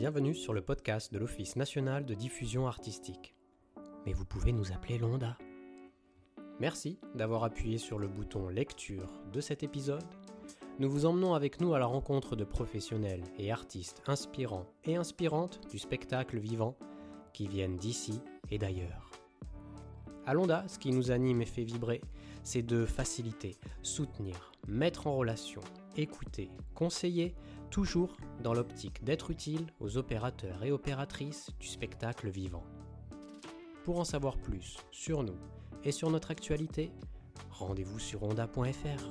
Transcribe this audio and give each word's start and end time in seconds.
Bienvenue 0.00 0.32
sur 0.32 0.52
le 0.52 0.60
podcast 0.60 1.12
de 1.12 1.18
l'Office 1.18 1.56
national 1.56 2.06
de 2.06 2.14
diffusion 2.14 2.68
artistique. 2.68 3.34
Mais 4.06 4.12
vous 4.12 4.24
pouvez 4.24 4.52
nous 4.52 4.70
appeler 4.70 4.96
Londa. 4.96 5.36
Merci 6.60 7.00
d'avoir 7.16 7.42
appuyé 7.42 7.78
sur 7.78 7.98
le 7.98 8.06
bouton 8.06 8.48
lecture 8.48 9.10
de 9.32 9.40
cet 9.40 9.64
épisode. 9.64 10.06
Nous 10.78 10.88
vous 10.88 11.04
emmenons 11.04 11.34
avec 11.34 11.60
nous 11.60 11.74
à 11.74 11.80
la 11.80 11.86
rencontre 11.86 12.36
de 12.36 12.44
professionnels 12.44 13.24
et 13.38 13.50
artistes 13.50 14.00
inspirants 14.06 14.66
et 14.84 14.94
inspirantes 14.94 15.58
du 15.68 15.80
spectacle 15.80 16.38
vivant 16.38 16.76
qui 17.32 17.48
viennent 17.48 17.76
d'ici 17.76 18.20
et 18.52 18.58
d'ailleurs. 18.58 19.10
À 20.26 20.32
Londa, 20.32 20.62
ce 20.68 20.78
qui 20.78 20.92
nous 20.92 21.10
anime 21.10 21.42
et 21.42 21.44
fait 21.44 21.64
vibrer, 21.64 22.02
c'est 22.44 22.62
de 22.62 22.84
faciliter, 22.84 23.56
soutenir, 23.82 24.52
mettre 24.68 25.08
en 25.08 25.16
relation, 25.16 25.62
écouter, 25.96 26.50
conseiller, 26.76 27.34
toujours 27.70 28.16
dans 28.42 28.54
l'optique 28.54 29.04
d'être 29.04 29.30
utile 29.30 29.66
aux 29.80 29.96
opérateurs 29.96 30.64
et 30.64 30.72
opératrices 30.72 31.50
du 31.60 31.66
spectacle 31.66 32.28
vivant. 32.28 32.64
Pour 33.84 34.00
en 34.00 34.04
savoir 34.04 34.36
plus 34.36 34.76
sur 34.90 35.22
nous 35.22 35.38
et 35.84 35.92
sur 35.92 36.10
notre 36.10 36.30
actualité, 36.30 36.92
rendez-vous 37.50 37.98
sur 37.98 38.22
onda.fr. 38.22 39.04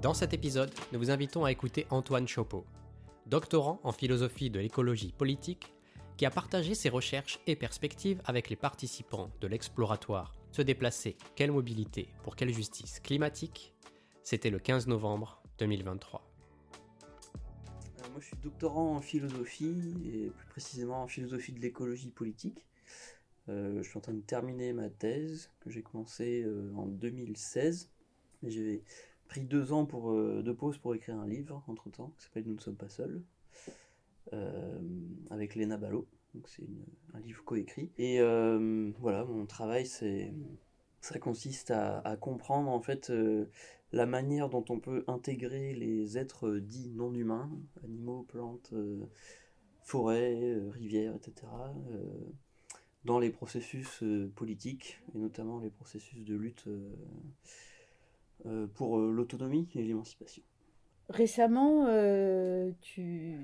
Dans 0.00 0.14
cet 0.14 0.32
épisode, 0.32 0.72
nous 0.92 0.98
vous 1.00 1.10
invitons 1.10 1.44
à 1.44 1.50
écouter 1.50 1.86
Antoine 1.90 2.28
Chopeau, 2.28 2.64
doctorant 3.26 3.80
en 3.82 3.90
philosophie 3.90 4.50
de 4.50 4.60
l'écologie 4.60 5.12
politique, 5.12 5.72
qui 6.16 6.26
a 6.26 6.30
partagé 6.30 6.74
ses 6.74 6.88
recherches 6.88 7.40
et 7.46 7.56
perspectives 7.56 8.20
avec 8.24 8.50
les 8.50 8.56
participants 8.56 9.30
de 9.40 9.46
l'exploratoire 9.46 10.34
Se 10.52 10.62
déplacer, 10.62 11.16
quelle 11.36 11.52
mobilité 11.52 12.08
pour 12.22 12.36
quelle 12.36 12.52
justice 12.52 13.00
climatique? 13.00 13.72
C'était 14.30 14.50
le 14.50 14.58
15 14.58 14.88
novembre 14.88 15.40
2023. 15.58 16.22
Euh, 16.22 17.38
moi, 18.10 18.20
je 18.20 18.26
suis 18.26 18.36
doctorant 18.36 18.96
en 18.96 19.00
philosophie, 19.00 19.94
et 20.04 20.28
plus 20.28 20.46
précisément 20.48 21.02
en 21.02 21.06
philosophie 21.06 21.52
de 21.52 21.60
l'écologie 21.60 22.10
politique. 22.10 22.66
Euh, 23.48 23.82
je 23.82 23.88
suis 23.88 23.96
en 23.96 24.02
train 24.02 24.12
de 24.12 24.20
terminer 24.20 24.74
ma 24.74 24.90
thèse, 24.90 25.50
que 25.60 25.70
j'ai 25.70 25.80
commencée 25.80 26.42
euh, 26.44 26.70
en 26.76 26.84
2016. 26.84 27.88
J'ai 28.42 28.82
pris 29.28 29.40
deux 29.40 29.72
ans 29.72 29.86
pour, 29.86 30.12
de 30.12 30.52
pause 30.52 30.76
pour 30.76 30.94
écrire 30.94 31.16
un 31.16 31.26
livre, 31.26 31.64
entre-temps, 31.66 32.12
qui 32.18 32.24
s'appelle 32.24 32.44
Nous 32.46 32.56
ne 32.56 32.60
sommes 32.60 32.76
pas 32.76 32.90
seuls, 32.90 33.22
avec 35.30 35.54
Léna 35.54 35.78
Ballot. 35.78 36.06
C'est 36.44 36.68
un 37.14 37.20
livre 37.20 37.42
coécrit. 37.44 37.90
Et 37.96 38.20
voilà, 38.98 39.24
mon 39.24 39.46
travail, 39.46 39.86
c'est 39.86 40.34
ça 41.00 41.18
consiste 41.18 41.70
à, 41.70 42.18
comprendre 42.20 42.68
en 42.68 42.82
fait 42.82 43.10
la 43.92 44.06
manière 44.06 44.48
dont 44.48 44.64
on 44.68 44.80
peut 44.80 45.04
intégrer 45.06 45.74
les 45.74 46.18
êtres 46.18 46.56
dits 46.56 46.90
non 46.90 47.14
humains, 47.14 47.50
animaux, 47.84 48.24
plantes, 48.28 48.74
forêts, 49.82 50.56
rivières, 50.70 51.14
etc., 51.16 51.46
dans 53.04 53.18
les 53.18 53.30
processus 53.30 54.04
politiques 54.34 55.00
et 55.14 55.18
notamment 55.18 55.60
les 55.60 55.70
processus 55.70 56.24
de 56.24 56.34
lutte 56.34 56.68
pour 58.74 58.98
l'autonomie 58.98 59.68
et 59.74 59.82
l'émancipation. 59.82 60.42
Récemment, 61.08 61.86
euh, 61.86 62.70
tu, 62.82 63.38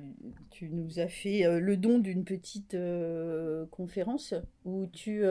tu, 0.51 0.69
nous 0.69 0.99
as 0.99 1.09
fait 1.09 1.47
euh, 1.47 1.59
le 1.59 1.79
don 1.79 1.99
d'une 1.99 2.23
petite 2.23 2.75
euh, 2.75 3.65
conférence 3.71 4.35
où 4.67 4.87
tu 4.93 5.25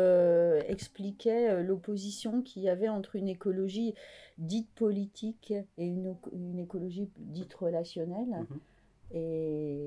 expliquais 0.68 1.62
l'opposition 1.62 2.42
qu'il 2.42 2.64
y 2.64 2.70
avait 2.70 2.90
entre 2.90 3.18
une 3.18 3.28
écologie 3.28 3.94
dite 4.40 4.70
politique 4.74 5.54
et 5.78 5.86
une, 5.86 6.16
une 6.32 6.58
écologie 6.58 7.08
dite 7.20 7.54
relationnelle. 7.54 8.30
Mhm. 8.50 8.60
Et 9.16 9.78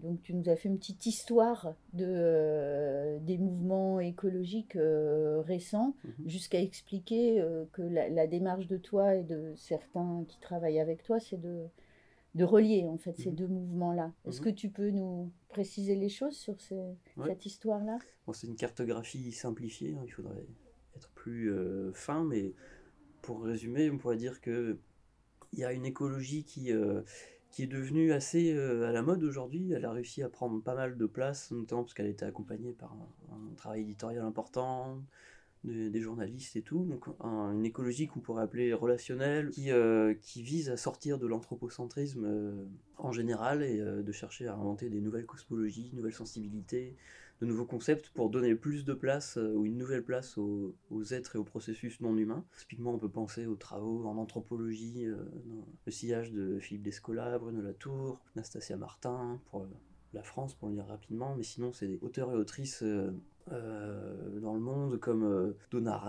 donc 0.00 0.22
tu 0.22 0.32
nous 0.32 0.48
as 0.48 0.54
fait 0.54 0.68
une 0.68 0.78
petite 0.78 1.06
histoire 1.06 1.74
de, 1.92 3.18
des 3.22 3.36
mouvements 3.36 3.98
écologiques 3.98 4.78
récents, 5.44 5.96
mhm. 6.04 6.28
jusqu'à 6.28 6.60
expliquer 6.60 7.44
que 7.72 7.82
la, 7.82 8.08
la, 8.08 8.28
démarche 8.28 8.68
de 8.68 8.76
toi 8.76 9.16
et 9.16 9.24
de 9.24 9.54
certains 9.56 10.24
qui 10.28 10.38
travaillent 10.38 10.78
avec 10.78 11.02
toi, 11.02 11.18
c'est 11.18 11.40
de 11.40 11.66
de 12.36 12.44
relier 12.44 12.86
en 12.86 12.98
fait 12.98 13.16
ces 13.16 13.30
mhm. 13.30 13.36
deux 13.36 13.46
mouvements-là. 13.48 14.12
Est-ce 14.26 14.40
mhm. 14.40 14.44
que 14.44 14.50
tu 14.50 14.68
peux 14.68 14.90
nous 14.90 15.32
préciser 15.48 15.96
les 15.96 16.10
choses 16.10 16.36
sur 16.36 16.56
cette 16.60 17.46
histoire-là? 17.46 17.98
Bon, 18.26 18.32
C'est 18.32 18.46
une 18.46 18.56
cartographie 18.56 19.32
simplifiée, 19.32 19.96
hein, 19.96 20.02
il 20.04 20.10
faudrait 20.10 20.46
être 20.94 21.10
plus 21.12 21.50
euh, 21.50 21.92
fin, 21.94 22.24
mais 22.24 22.52
pour 23.22 23.42
résumer, 23.42 23.90
on 23.90 23.98
pourrait 23.98 24.18
dire 24.18 24.40
que 24.40 24.78
il 25.52 25.60
y 25.60 25.64
a 25.64 25.72
une 25.72 25.86
écologie 25.86 26.44
qui, 26.44 26.72
euh, 26.72 27.00
qui 27.50 27.62
est 27.62 27.66
devenue 27.66 28.12
assez 28.12 28.52
euh, 28.52 28.86
à 28.86 28.92
la 28.92 29.00
mode 29.00 29.22
aujourd'hui. 29.22 29.72
Elle 29.72 29.86
a 29.86 29.92
réussi 29.92 30.22
à 30.22 30.28
prendre 30.28 30.62
pas 30.62 30.74
mal 30.74 30.98
de 30.98 31.06
place, 31.06 31.50
notamment 31.52 31.84
parce 31.84 31.94
qu'elle 31.94 32.08
était 32.08 32.26
accompagnée 32.26 32.74
par 32.74 32.94
un 33.32 33.54
travail 33.54 33.80
éditorial 33.80 34.24
important, 34.24 35.02
des, 35.66 36.00
journalistes 36.00 36.56
et 36.56 36.62
tout. 36.62 36.84
Donc 36.84 37.06
une 37.22 37.64
écologie 37.64 38.06
qu'on 38.06 38.20
pourrait 38.20 38.42
appeler 38.42 38.72
relationnelle, 38.72 39.50
qui, 39.50 39.70
euh, 39.70 40.14
qui 40.14 40.42
vise 40.42 40.70
à 40.70 40.76
sortir 40.76 41.18
de 41.18 41.26
l'anthropocentrisme 41.26 42.24
euh, 42.24 42.64
en 42.96 43.12
général 43.12 43.62
et 43.62 43.80
euh, 43.80 44.02
de 44.02 44.12
chercher 44.12 44.46
à 44.46 44.54
inventer 44.54 44.88
des 44.88 45.00
nouvelles 45.00 45.26
cosmologies, 45.26 45.90
nouvelles 45.94 46.14
sensibilités, 46.14 46.96
de 47.40 47.46
nouveaux 47.46 47.66
concepts 47.66 48.08
pour 48.10 48.30
donner 48.30 48.54
plus 48.54 48.84
de 48.86 48.94
place 48.94 49.36
ou 49.36 49.66
une 49.66 49.76
nouvelle 49.76 50.02
place 50.02 50.38
aux, 50.38 50.74
aux, 50.90 51.04
êtres 51.04 51.36
et 51.36 51.38
aux 51.38 51.44
processus 51.44 52.00
non 52.00 52.16
humains. 52.16 52.46
Typiquement, 52.56 52.94
on 52.94 52.98
peut 52.98 53.10
penser 53.10 53.46
aux 53.46 53.56
travaux 53.56 54.06
en 54.06 54.16
anthropologie, 54.16 55.04
le 55.04 55.92
sillage 55.92 56.32
de 56.32 56.58
Philippe 56.58 56.84
Descola, 56.84 57.38
Bruno 57.38 57.60
Latour, 57.60 58.22
Nastasia 58.36 58.78
Martin, 58.78 59.38
pour 59.50 59.66
la 60.14 60.22
France 60.22 60.54
pour 60.54 60.68
le 60.68 60.76
dire 60.76 60.86
rapidement, 60.86 61.34
mais 61.36 61.42
sinon 61.42 61.74
c'est 61.74 61.88
des 61.88 61.98
auteurs 62.00 62.32
et 62.32 62.36
autrices 62.36 62.82
euh, 63.52 64.40
dans 64.40 64.54
le 64.54 64.60
monde 64.60 64.98
comme 64.98 65.22
euh, 65.22 65.56
Donna 65.70 66.02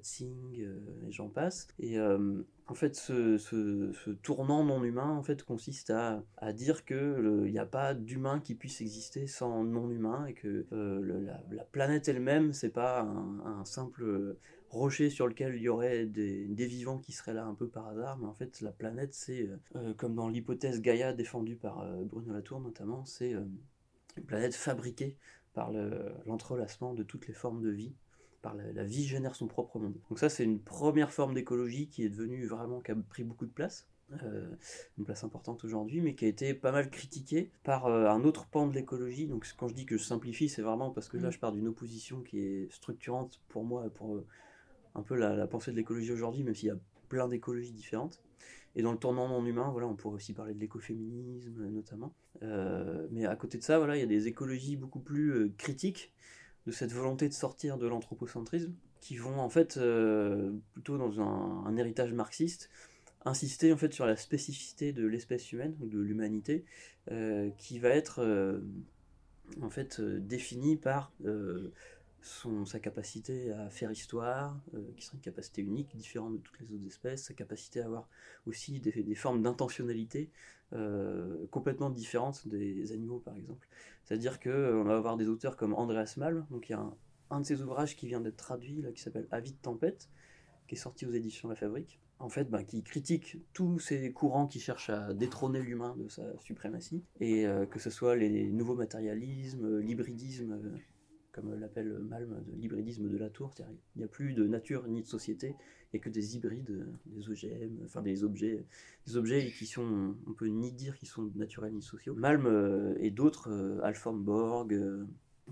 Tsing, 0.00 0.62
euh, 0.62 0.80
et 1.06 1.12
j'en 1.12 1.28
passe. 1.28 1.68
Et 1.78 1.98
en 2.00 2.74
fait, 2.74 2.94
ce, 2.94 3.36
ce, 3.36 4.10
tournant 4.22 4.64
non 4.64 4.82
humain 4.82 5.10
en 5.10 5.22
fait 5.22 5.42
consiste 5.42 5.90
à, 5.90 6.24
à 6.38 6.52
dire 6.54 6.86
que 6.86 7.42
il 7.44 7.52
n'y 7.52 7.58
a 7.58 7.66
pas 7.66 7.92
d'humain 7.92 8.40
qui 8.40 8.54
puisse 8.54 8.80
exister 8.80 9.26
sans 9.26 9.64
non 9.64 9.90
humain 9.90 10.24
et 10.26 10.32
que 10.32 10.66
la, 10.72 11.42
la, 11.50 11.64
planète 11.64 12.08
elle-même 12.08 12.54
c'est 12.54 12.70
pas 12.70 13.02
un, 13.02 13.40
un, 13.60 13.64
simple 13.66 14.36
rocher 14.70 15.10
sur 15.10 15.28
lequel 15.28 15.56
il 15.56 15.62
y 15.62 15.68
aurait 15.68 16.06
des, 16.06 16.46
des, 16.46 16.66
vivants 16.66 16.98
qui 16.98 17.12
seraient 17.12 17.34
là 17.34 17.44
un 17.44 17.54
peu 17.54 17.68
par 17.68 17.88
hasard, 17.88 18.16
mais 18.18 18.26
en 18.26 18.34
fait 18.34 18.62
la 18.62 18.72
planète 18.72 19.12
c'est 19.12 19.48
comme 19.98 20.14
dans 20.14 20.28
l'hypothèse 20.28 20.80
Gaïa 20.80 21.12
défendue 21.12 21.56
par 21.56 21.86
Bruno 22.04 22.32
Latour 22.32 22.60
notamment, 22.60 23.04
c'est 23.04 23.32
une 23.32 24.24
planète 24.24 24.54
fabriquée 24.54 25.18
par 25.54 25.72
l'entrelacement 26.26 26.94
de 26.94 27.02
toutes 27.02 27.26
les 27.28 27.34
formes 27.34 27.62
de 27.62 27.70
vie. 27.70 27.94
Par 28.42 28.54
la, 28.54 28.84
vie 28.84 29.04
génère 29.04 29.34
son 29.34 29.46
propre 29.46 29.78
monde. 29.78 29.96
Donc 30.10 30.18
ça, 30.18 30.28
c'est 30.28 30.44
une 30.44 30.60
première 30.60 31.12
forme 31.12 31.32
d'écologie 31.32 31.88
qui 31.88 32.04
est 32.04 32.10
devenue 32.10 32.46
vraiment, 32.46 32.82
qui 32.82 32.90
a 32.90 32.94
pris 32.94 33.24
beaucoup 33.24 33.46
de 33.46 33.50
place. 33.50 33.88
Euh, 34.22 34.54
une 34.98 35.04
place 35.06 35.24
importante 35.24 35.64
aujourd'hui, 35.64 36.02
mais 36.02 36.14
qui 36.14 36.26
a 36.26 36.28
été 36.28 36.52
pas 36.52 36.70
mal 36.70 36.90
critiquée 36.90 37.50
par 37.62 37.86
euh, 37.86 38.06
un 38.06 38.22
autre 38.24 38.44
pan 38.44 38.66
de 38.66 38.74
l'écologie. 38.74 39.26
Donc 39.26 39.46
quand 39.56 39.66
je 39.66 39.74
dis 39.74 39.86
que 39.86 39.96
je 39.96 40.04
simplifie, 40.04 40.50
c'est 40.50 40.60
vraiment 40.60 40.90
parce 40.90 41.08
que 41.08 41.16
là, 41.16 41.28
mm. 41.28 41.32
je 41.32 41.38
pars 41.38 41.52
d'une 41.52 41.68
opposition 41.68 42.20
qui 42.20 42.38
est 42.40 42.70
structurante 42.70 43.40
pour 43.48 43.64
moi, 43.64 43.88
pour 43.94 44.16
euh, 44.16 44.26
un 44.94 45.02
peu 45.02 45.14
la, 45.14 45.34
la 45.34 45.46
pensée 45.46 45.70
de 45.70 45.76
l'écologie 45.76 46.12
aujourd'hui, 46.12 46.44
même 46.44 46.54
s'il 46.54 46.68
y 46.68 46.72
a 46.72 46.78
plein 47.08 47.28
d'écologies 47.28 47.72
différentes. 47.72 48.22
Et 48.76 48.82
dans 48.82 48.92
le 48.92 48.98
tournant 48.98 49.28
non 49.28 49.44
humain, 49.44 49.70
voilà, 49.70 49.86
on 49.86 49.94
pourrait 49.94 50.16
aussi 50.16 50.32
parler 50.32 50.54
de 50.54 50.60
l'écoféminisme 50.60 51.68
notamment. 51.68 52.12
Euh, 52.42 53.06
mais 53.10 53.24
à 53.26 53.36
côté 53.36 53.58
de 53.58 53.62
ça, 53.62 53.78
voilà, 53.78 53.96
il 53.96 54.00
y 54.00 54.02
a 54.02 54.06
des 54.06 54.26
écologies 54.26 54.76
beaucoup 54.76 55.00
plus 55.00 55.30
euh, 55.30 55.52
critiques 55.56 56.12
de 56.66 56.72
cette 56.72 56.92
volonté 56.92 57.28
de 57.28 57.34
sortir 57.34 57.78
de 57.78 57.86
l'anthropocentrisme, 57.86 58.72
qui 59.00 59.16
vont 59.16 59.38
en 59.38 59.48
fait 59.48 59.76
euh, 59.76 60.52
plutôt 60.72 60.98
dans 60.98 61.20
un, 61.20 61.76
héritage 61.76 62.12
marxiste 62.12 62.70
insister 63.26 63.72
en 63.72 63.76
fait 63.76 63.92
sur 63.92 64.06
la 64.06 64.16
spécificité 64.16 64.92
de 64.92 65.06
l'espèce 65.06 65.50
humaine, 65.52 65.74
de 65.80 65.98
l'humanité, 65.98 66.66
qui 67.56 67.78
va 67.78 67.88
être 67.88 68.62
en 69.62 69.70
fait 69.70 69.98
définie 70.02 70.76
par 70.76 71.10
son, 72.24 72.64
sa 72.64 72.80
capacité 72.80 73.52
à 73.52 73.68
faire 73.68 73.90
histoire, 73.90 74.58
euh, 74.74 74.80
qui 74.96 75.04
serait 75.04 75.16
une 75.16 75.22
capacité 75.22 75.60
unique, 75.60 75.94
différente 75.94 76.32
de 76.32 76.38
toutes 76.38 76.58
les 76.58 76.72
autres 76.72 76.86
espèces, 76.86 77.24
sa 77.24 77.34
capacité 77.34 77.82
à 77.82 77.84
avoir 77.84 78.08
aussi 78.46 78.80
des, 78.80 79.14
formes 79.14 79.42
d'intentionnalité 79.42 80.30
euh, 80.72 81.46
complètement 81.50 81.90
différentes 81.90 82.48
des 82.48 82.92
animaux, 82.92 83.18
par 83.18 83.36
exemple. 83.36 83.68
C'est-à-dire 84.04 84.40
qu'on 84.40 84.48
euh, 84.48 84.82
va 84.84 84.96
avoir 84.96 85.18
des 85.18 85.28
auteurs 85.28 85.56
comme 85.56 85.74
Andreas 85.74 86.14
Malm, 86.16 86.46
donc 86.50 86.70
il 86.70 86.72
y 86.72 86.74
a 86.74 86.90
un, 87.30 87.40
de 87.40 87.46
ses 87.46 87.60
ouvrages 87.60 87.94
qui 87.94 88.06
vient 88.06 88.20
d'être 88.20 88.36
traduit, 88.36 88.82
qui 88.94 89.02
s'appelle 89.02 89.28
Avis 89.30 89.52
de 89.52 89.58
tempête, 89.58 90.08
qui 90.66 90.76
est 90.76 90.78
sorti 90.78 91.04
aux 91.04 91.12
éditions 91.12 91.50
La 91.50 91.56
Fabrique, 91.56 92.00
en 92.20 92.30
fait, 92.30 92.48
bah, 92.48 92.64
qui 92.64 92.82
critique 92.82 93.36
tous 93.52 93.78
ces 93.78 94.12
courants 94.12 94.46
qui 94.46 94.60
cherchent 94.60 94.88
à 94.88 95.12
détrôner 95.12 95.60
l'humain 95.60 95.94
de 95.98 96.08
sa 96.08 96.22
suprématie, 96.38 97.02
et 97.20 97.44
que 97.70 97.78
ce 97.78 97.90
soit 97.90 98.16
les 98.16 98.50
nouveaux 98.50 98.76
matérialismes, 98.76 99.78
l'hybridisme 99.80 100.58
comme 101.34 101.54
l'appelle 101.58 101.98
Malm, 101.98 102.42
de 102.46 102.52
l'hybridisme 102.56 103.08
de 103.08 103.18
la 103.18 103.28
tour. 103.28 103.52
Il 103.58 103.98
n'y 103.98 104.04
a 104.04 104.08
plus 104.08 104.32
de 104.32 104.46
nature 104.46 104.86
ni 104.86 105.02
de 105.02 105.06
société, 105.06 105.56
il 105.92 105.96
et 105.96 106.00
que 106.00 106.08
des 106.08 106.36
hybrides, 106.36 106.86
des 107.06 107.28
OGM, 107.28 107.84
enfin 107.84 108.02
des 108.02 108.24
objets, 108.24 108.64
des 109.06 109.16
objets 109.16 109.50
qui 109.50 109.66
sont, 109.66 110.14
on 110.26 110.32
peut 110.32 110.46
ni 110.46 110.72
dire 110.72 110.96
qu'ils 110.96 111.08
sont 111.08 111.30
naturels 111.34 111.72
ni 111.72 111.82
sociaux. 111.82 112.14
Malm 112.14 112.96
et 112.98 113.10
d'autres, 113.10 113.80
Alfred 113.82 114.16
Borg, 114.16 114.74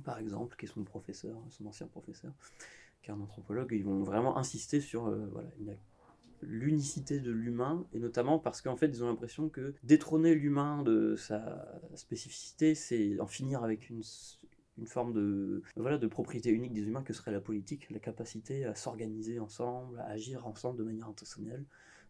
par 0.05 0.19
exemple, 0.19 0.57
qui 0.57 0.67
est 0.67 0.69
son 0.69 0.85
professeur, 0.85 1.37
son 1.51 1.67
ancien 1.67 1.87
professeur, 1.87 2.33
qui 3.03 3.11
est 3.11 3.15
un 3.15 3.21
anthropologue, 3.21 3.71
ils 3.73 3.85
vont 3.85 4.03
vraiment 4.03 4.37
insister 4.37 4.81
sur 4.81 5.11
voilà, 5.31 5.49
l'unicité 6.43 7.21
de 7.21 7.31
l'humain, 7.31 7.87
et 7.93 7.99
notamment 7.99 8.39
parce 8.39 8.63
qu'en 8.63 8.77
fait, 8.77 8.87
ils 8.87 9.05
ont 9.05 9.09
l'impression 9.09 9.49
que 9.49 9.75
détrôner 9.85 10.35
l'humain 10.35 10.83
de 10.83 11.15
sa 11.17 11.81
spécificité, 11.95 12.75
c'est 12.75 13.19
en 13.21 13.27
finir 13.27 13.63
avec 13.63 13.91
une, 13.91 14.03
une 14.79 14.87
forme 14.87 15.13
de, 15.13 15.63
voilà, 15.77 15.99
de 15.99 16.07
propriété 16.07 16.51
unique 16.51 16.73
des 16.73 16.83
humains 16.83 17.03
que 17.03 17.13
serait 17.13 17.33
la 17.33 17.41
politique, 17.41 17.91
la 17.91 17.99
capacité 17.99 18.65
à 18.65 18.75
s'organiser 18.75 19.39
ensemble, 19.39 19.99
à 20.01 20.07
agir 20.07 20.47
ensemble 20.47 20.79
de 20.79 20.85
manière 20.85 21.09
intentionnelle, 21.09 21.65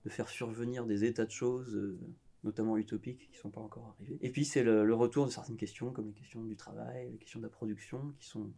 de 0.04 0.10
faire 0.10 0.28
survenir 0.28 0.86
des 0.86 1.04
états 1.04 1.24
de 1.24 1.30
choses, 1.30 1.74
euh, 1.74 1.98
notamment 2.44 2.76
utopiques, 2.76 3.28
qui 3.30 3.38
ne 3.38 3.42
sont 3.42 3.50
pas 3.50 3.60
encore 3.60 3.94
arrivés. 3.96 4.18
Et 4.20 4.30
puis 4.30 4.44
c'est 4.44 4.62
le, 4.62 4.94
retour 4.94 5.26
de 5.26 5.30
certaines 5.30 5.56
questions, 5.56 5.92
comme 5.92 6.06
les 6.06 6.12
questions 6.12 6.44
du 6.44 6.56
travail, 6.56 7.10
les 7.10 7.18
questions 7.18 7.40
de 7.40 7.44
la 7.44 7.50
production, 7.50 8.12
qui 8.18 8.26
sont 8.26 8.50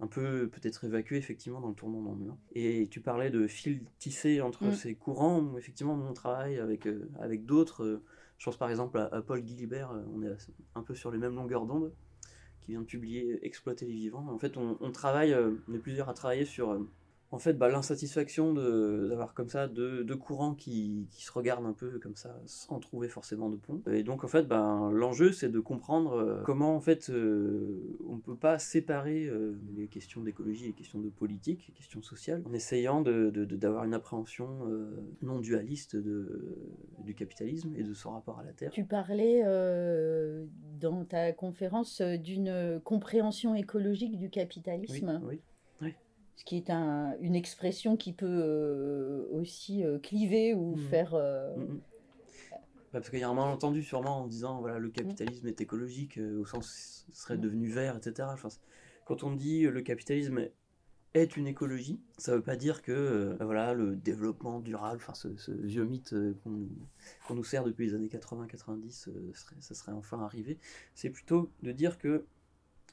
un 0.00 0.06
peu 0.06 0.48
peut-être 0.48 0.84
évacuées 0.84 1.18
effectivement 1.18 1.60
dans 1.60 1.68
le 1.68 1.74
tournant 1.74 2.02
dans 2.02 2.12
le 2.12 2.18
mur. 2.18 2.36
Et 2.54 2.88
tu 2.90 3.00
parlais 3.00 3.30
de 3.30 3.46
fil 3.46 3.84
tissé 3.98 4.40
entre 4.40 4.66
mm. 4.66 4.72
ces 4.72 4.94
courants, 4.94 5.56
effectivement 5.58 5.96
mon 5.96 6.12
travail 6.12 6.58
avec, 6.58 6.86
euh, 6.86 7.10
avec 7.20 7.44
d'autres, 7.44 7.84
euh, 7.84 8.02
je 8.38 8.46
pense 8.46 8.56
par 8.56 8.70
exemple 8.70 8.98
à, 8.98 9.22
Paul 9.22 9.40
Guilibert, 9.42 9.92
on 10.14 10.22
est 10.22 10.34
un 10.74 10.82
peu 10.82 10.94
sur 10.94 11.10
les 11.10 11.18
mêmes 11.18 11.34
longueurs 11.34 11.66
d'onde 11.66 11.92
qui 12.60 12.72
vient 12.72 12.80
de 12.80 12.86
publier 12.86 13.38
Exploiter 13.44 13.86
les 13.86 13.94
vivants. 13.94 14.26
En 14.28 14.38
fait, 14.38 14.56
on, 14.56 14.90
travaille, 14.92 15.32
euh, 15.32 15.52
on 15.68 15.74
est 15.74 15.78
plusieurs 15.78 16.08
à 16.08 16.14
travailler 16.14 16.44
sur 16.44 16.70
euh, 16.70 16.88
en 17.32 17.38
fait, 17.38 17.52
bah, 17.54 17.68
l'insatisfaction 17.68 18.52
d'avoir 18.54 19.34
comme 19.34 19.48
ça 19.48 19.68
deux, 19.68 20.04
courants 20.16 20.54
qui, 20.54 21.06
qui, 21.12 21.24
se 21.24 21.30
regardent 21.30 21.66
un 21.66 21.72
peu 21.72 21.98
comme 22.00 22.16
ça, 22.16 22.36
sans 22.46 22.80
trouver 22.80 23.08
forcément 23.08 23.48
de 23.48 23.56
pont. 23.56 23.80
Et 23.90 24.02
donc, 24.02 24.24
en 24.24 24.28
fait, 24.28 24.48
ben, 24.48 24.90
l'enjeu, 24.90 25.30
c'est 25.30 25.48
de 25.48 25.60
comprendre 25.60 26.14
euh, 26.14 26.42
comment, 26.44 26.74
en 26.74 26.80
fait, 26.80 27.08
euh, 27.08 27.96
on 28.08 28.16
ne 28.16 28.20
peut 28.20 28.36
pas 28.36 28.58
séparer 28.58 29.26
euh, 29.26 29.56
les 29.76 29.86
questions 29.86 30.22
d'écologie 30.22 30.64
et 30.64 30.68
les 30.68 30.72
questions 30.72 30.98
de 30.98 31.08
politique, 31.08 31.66
les 31.68 31.74
questions 31.74 32.02
sociales, 32.02 32.42
en 32.48 32.52
essayant 32.52 33.00
d'avoir 33.00 33.30
de, 33.30 33.44
de, 33.44 33.86
une 33.86 33.94
appréhension 33.94 34.48
non 35.22 35.38
dualiste 35.38 35.96
du 35.96 37.14
capitalisme 37.14 37.74
et 37.76 37.82
de 37.82 37.94
son 37.94 38.10
rapport 38.10 38.40
à 38.40 38.44
la 38.44 38.52
Terre. 38.52 38.70
Tu 38.70 38.84
parlais 38.84 39.42
dans 40.80 41.04
ta 41.04 41.32
conférence 41.32 42.00
d'une 42.00 42.80
compréhension 42.82 43.54
écologique 43.54 44.18
du 44.18 44.30
capitalisme. 44.30 45.20
oui 45.24 45.40
ce 46.40 46.44
qui 46.46 46.56
est 46.56 46.70
un, 46.70 47.14
une 47.20 47.34
expression 47.34 47.98
qui 47.98 48.14
peut 48.14 48.26
euh, 48.26 49.26
aussi 49.30 49.84
euh, 49.84 49.98
cliver 49.98 50.54
ou 50.54 50.74
mmh. 50.74 50.78
faire... 50.88 51.12
Euh, 51.12 51.54
mmh, 51.54 51.64
mmh. 51.64 51.80
parce 52.92 53.10
qu'il 53.10 53.18
y 53.18 53.22
a 53.22 53.28
un 53.28 53.34
malentendu 53.34 53.82
sûrement 53.82 54.22
en 54.22 54.26
disant 54.26 54.58
voilà 54.60 54.78
le 54.78 54.88
capitalisme 54.88 55.46
est 55.48 55.60
écologique 55.60 56.18
au 56.18 56.46
sens 56.46 57.06
serait 57.12 57.36
devenu 57.36 57.68
vert, 57.68 57.94
etc. 57.94 58.26
quand 59.04 59.22
on 59.22 59.32
dit 59.32 59.64
le 59.64 59.82
capitalisme 59.82 60.48
est 61.12 61.36
une 61.36 61.46
écologie, 61.46 62.00
ça 62.16 62.32
ne 62.32 62.36
veut 62.38 62.42
pas 62.42 62.56
dire 62.56 62.80
que 62.80 63.36
voilà 63.40 63.74
le 63.74 63.94
développement 63.94 64.60
durable, 64.60 65.02
enfin 65.06 65.12
ce, 65.12 65.50
vieux 65.50 65.84
mythe 65.84 66.14
qu'on 67.26 67.34
nous 67.34 67.44
sert 67.44 67.64
depuis 67.64 67.88
les 67.88 67.94
années 67.94 68.08
80-90, 68.08 69.10
ça 69.60 69.74
serait 69.74 69.92
enfin 69.92 70.22
arrivé. 70.22 70.56
C'est 70.94 71.10
plutôt 71.10 71.50
de 71.62 71.72
dire 71.72 71.98
que 71.98 72.24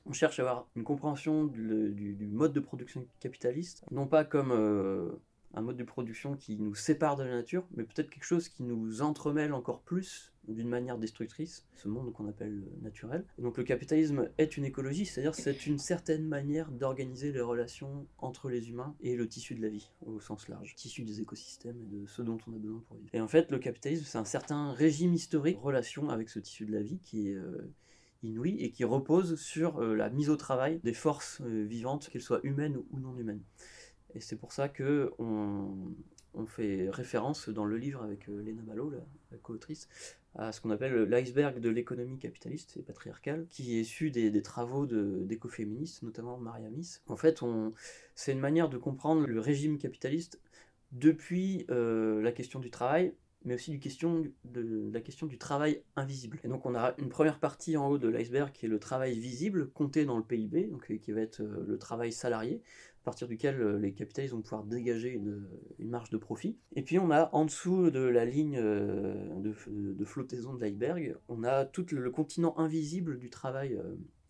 on 0.08 0.14
cherche 0.14 0.40
à 0.40 0.44
avoir 0.44 0.68
une 0.76 0.84
compréhension 0.84 1.46
du, 1.46 2.30
mode 2.32 2.54
de 2.54 2.60
production 2.60 3.06
capitaliste, 3.20 3.84
non 3.92 4.08
pas 4.08 4.24
comme 4.24 4.52
euh, 4.52 5.10
un 5.54 5.62
mode 5.62 5.78
de 5.78 5.84
production 5.84 6.36
qui 6.36 6.58
nous 6.58 6.76
sépare 6.76 7.16
de 7.16 7.24
la 7.24 7.32
nature, 7.32 7.66
mais 7.76 7.84
peut-être 7.84 8.10
quelque 8.10 8.24
chose 8.24 8.50
qui 8.50 8.64
nous 8.64 9.02
entremêle 9.02 9.54
encore 9.54 9.82
plus 9.82 10.34
d'une 10.48 10.70
manière 10.70 10.98
destructrice, 10.98 11.66
ce 11.76 11.90
monde 11.90 12.14
qu'on 12.14 12.28
appelle 12.28 12.64
naturel. 12.82 13.26
donc 13.38 13.58
le 13.58 13.66
capitalisme 13.66 14.30
est 14.38 14.56
une 14.56 14.64
écologie, 14.64 15.06
c'est-à-dire 15.06 15.36
c'est 15.36 15.66
une 15.66 15.78
certaine 15.78 16.26
manière 16.26 16.72
d'organiser 16.72 17.34
les 17.34 17.42
relations 17.42 18.08
entre 18.18 18.50
les 18.50 18.70
humains 18.70 18.96
et 19.02 19.18
le 19.18 19.28
tissu 19.28 19.56
de 19.56 19.62
la 19.62 19.68
vie, 19.68 19.92
au 20.06 20.22
sens 20.22 20.48
large, 20.48 20.74
tissu 20.76 21.04
des 21.04 21.20
écosystèmes 21.20 21.82
et 21.82 21.86
de 21.86 22.06
ce 22.06 22.22
dont 22.22 22.38
on 22.48 22.54
a 22.54 22.58
besoin 22.60 22.82
pour 22.88 22.96
vivre. 22.96 23.10
Et 23.14 23.20
en 23.20 23.28
fait, 23.28 23.52
le 23.52 23.60
capitalisme, 23.60 24.06
c'est 24.06 24.18
un 24.18 24.26
certain 24.26 24.72
régime 24.72 25.14
historique, 25.14 25.60
relation 25.60 26.10
avec 26.10 26.30
ce 26.30 26.40
tissu 26.40 26.66
de 26.66 26.72
la 26.72 26.82
vie 26.82 27.00
qui 27.00 27.28
est... 27.28 27.36
Euh, 27.36 27.74
et 28.60 28.72
qui 28.72 28.84
repose 28.84 29.36
sur 29.36 29.80
euh, 29.80 29.96
la 29.96 30.10
mise 30.10 30.30
au 30.30 30.36
travail 30.36 30.80
des 30.84 30.94
forces 30.94 31.42
euh, 31.42 31.64
vivantes, 31.64 32.10
qu'elles 32.10 32.22
soient 32.22 32.42
humaines 32.44 32.78
ou 32.92 33.00
non 33.00 33.16
humaines. 33.18 33.44
Et 34.14 34.20
c'est 34.20 34.36
pour 34.36 34.54
ça 34.54 34.70
que 34.70 35.12
on, 35.20 35.94
fait 36.46 36.88
référence 36.92 37.50
dans 37.50 37.66
le 37.66 37.78
livre 37.78 38.04
avec 38.04 38.30
euh, 38.30 38.44
Lena 38.44 38.62
Malo, 38.62 38.92
la, 38.92 39.38
co-autrice, 39.40 39.90
à 40.36 40.52
ce 40.52 40.62
qu'on 40.62 40.70
appelle 40.70 40.94
l'iceberg 41.04 41.60
de 41.60 41.70
l'économie 41.70 42.20
capitaliste 42.20 42.78
et 42.78 42.84
patriarcale, 42.84 43.48
qui 43.50 43.76
est 43.76 43.82
issu 43.82 44.12
des, 44.12 44.42
travaux 44.44 44.86
d'écoféministes, 44.86 46.04
notamment 46.04 46.38
Maria 46.38 46.70
Miss. 46.70 47.02
En 47.08 47.16
fait, 47.16 47.44
c'est 48.14 48.34
une 48.34 48.40
manière 48.40 48.70
de 48.70 48.78
comprendre 48.78 49.26
le 49.26 49.40
régime 49.40 49.80
capitaliste 49.80 50.40
depuis 50.92 51.66
la 51.70 52.32
question 52.32 52.60
du 52.60 52.70
travail, 52.70 53.16
mais 53.46 53.56
aussi 53.56 53.72
de, 53.72 54.92
la 54.92 55.02
question 55.02 55.28
du 55.28 55.38
travail 55.38 55.82
invisible. 55.96 56.40
Et 56.44 56.48
donc 56.48 56.66
on 56.66 56.76
a 56.76 56.94
une 56.98 57.10
première 57.10 57.40
partie 57.40 57.78
en 57.78 57.88
haut 57.88 57.98
de 57.98 58.08
l'iceberg 58.08 58.52
qui 58.52 58.66
est 58.66 58.70
le 58.70 58.80
travail 58.80 59.18
visible, 59.18 59.70
compté 59.72 60.06
dans 60.06 60.18
le 60.18 60.24
PIB, 60.24 60.68
donc 60.68 60.98
qui 61.00 61.12
va 61.12 61.22
être 61.22 61.42
euh, 61.42 61.66
le 61.68 61.78
travail 61.78 62.12
salarié, 62.12 62.62
à 63.02 63.06
partir 63.06 63.28
duquel 63.28 63.62
euh, 63.62 63.80
les 63.80 63.94
capitalistes 63.94 64.34
vont 64.34 64.42
pouvoir 64.42 64.64
dégager 64.64 65.14
une, 65.14 65.48
marge 65.80 66.10
de 66.10 66.18
profit. 66.18 66.58
Et 66.76 66.82
puis 66.82 67.00
on 67.00 67.12
a 67.12 67.30
en 67.34 67.46
dessous 67.46 67.90
de 67.90 68.02
la 68.02 68.26
ligne 68.26 68.58
euh, 68.60 69.40
de, 69.40 70.06
flottaison 70.06 70.54
de 70.54 70.62
l'iceberg, 70.62 71.16
on 71.28 71.44
a 71.44 71.66
tout 71.66 71.86
le, 71.92 72.12
continent 72.12 72.58
invisible 72.58 73.18
du 73.18 73.30
travail 73.30 73.80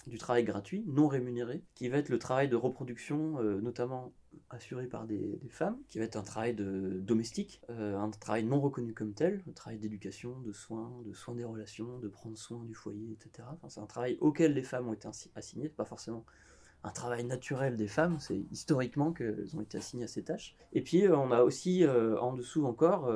du 0.05 0.17
travail 0.17 0.45
gratuit, 0.45 0.85
non 0.87 1.09
rémunéré, 1.09 1.63
qui 1.75 1.89
va 1.89 1.97
être 1.97 2.07
le 2.07 2.17
travail 2.17 2.47
de 2.47 2.55
reproduction, 2.55 3.41
notamment 3.59 4.13
assuré 4.49 4.87
par 4.87 5.05
des, 5.05 5.39
femmes, 5.49 5.77
qui 5.87 5.99
va 5.99 6.05
être 6.05 6.15
un 6.15 6.23
travail 6.23 6.53
de 6.53 6.99
domestique, 7.01 7.61
euh, 7.69 7.97
un 7.97 8.09
travail 8.09 8.43
non 8.43 8.59
reconnu 8.59 8.93
comme 8.93 9.13
tel, 9.13 9.43
un 9.47 9.53
travail 9.53 9.79
d'éducation, 9.79 10.39
de 10.41 10.51
soins, 10.51 10.91
de 11.05 11.13
soins 11.13 11.35
des 11.35 11.43
relations, 11.43 11.99
de 11.99 12.07
prendre 12.07 12.37
soin 12.37 12.63
du 12.63 12.73
foyer, 12.73 13.11
etc. 13.11 13.47
c'est 13.69 13.79
un 13.79 13.85
travail 13.85 14.17
auquel 14.21 14.53
les 14.53 14.63
femmes 14.63 14.87
ont 14.87 14.93
été 14.93 15.07
assignées, 15.35 15.69
pas 15.69 15.85
forcément 15.85 16.25
un 16.83 16.91
travail 16.91 17.23
naturel 17.23 17.75
des 17.75 17.87
femmes, 17.87 18.19
c'est 18.19 18.39
historiquement 18.51 19.11
qu'elles 19.11 19.55
ont 19.55 19.61
été 19.61 19.77
assignées 19.77 20.03
à 20.03 20.07
ces 20.07 20.23
tâches. 20.23 20.55
Et 20.73 20.81
puis 20.81 21.05
euh, 21.05 21.17
on 21.17 21.31
a 21.31 21.41
aussi 21.41 21.83
euh, 21.83 22.19
en 22.19 22.33
dessous 22.33 22.65
encore 22.65 23.11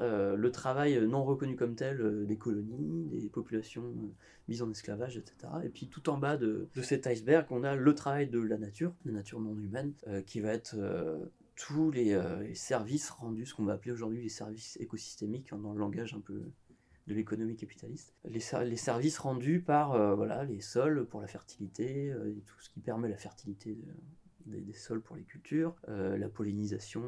le 0.00 0.50
travail 0.50 1.00
non 1.06 1.24
reconnu 1.24 1.56
comme 1.56 1.74
tel 1.74 2.00
euh, 2.00 2.24
des 2.24 2.36
colonies, 2.36 3.08
des 3.10 3.28
populations 3.28 3.84
euh, 3.84 4.14
mises 4.48 4.62
en 4.62 4.70
esclavage, 4.70 5.16
etc. 5.16 5.52
Et 5.64 5.68
puis 5.68 5.88
tout 5.88 6.08
en 6.10 6.18
bas 6.18 6.36
de, 6.36 6.68
cet 6.82 7.06
iceberg, 7.06 7.46
on 7.50 7.64
a 7.64 7.76
le 7.76 7.94
travail 7.94 8.28
de 8.28 8.40
la 8.40 8.58
nature, 8.58 8.94
la 9.04 9.12
nature 9.12 9.40
non 9.40 9.56
humaine, 9.58 9.94
qui 10.26 10.40
va 10.40 10.52
être 10.52 10.76
tous 11.54 11.90
les, 11.90 12.18
services 12.54 13.10
rendus, 13.10 13.46
ce 13.46 13.54
qu'on 13.54 13.64
va 13.64 13.74
appeler 13.74 13.92
aujourd'hui 13.92 14.22
les 14.22 14.28
services 14.28 14.76
écosystémiques, 14.80 15.52
hein, 15.52 15.58
dans 15.58 15.72
le 15.72 15.78
langage 15.78 16.14
un 16.14 16.20
peu 16.20 16.42
de 17.06 17.14
l'économie 17.14 17.56
capitaliste. 17.56 18.14
Les, 18.24 18.40
services 18.40 19.18
rendus 19.18 19.60
par 19.60 20.16
voilà, 20.16 20.44
les 20.44 20.60
sols 20.60 21.06
pour 21.06 21.20
la 21.20 21.28
fertilité, 21.28 22.08
et 22.08 22.42
tout 22.44 22.60
ce 22.60 22.68
qui 22.68 22.80
permet 22.80 23.08
la 23.08 23.16
fertilité 23.16 23.78
des, 24.46 24.72
sols 24.72 25.00
pour 25.00 25.16
les 25.16 25.22
cultures, 25.22 25.74
euh, 25.88 26.16
la 26.16 26.28
pollinisation, 26.28 27.02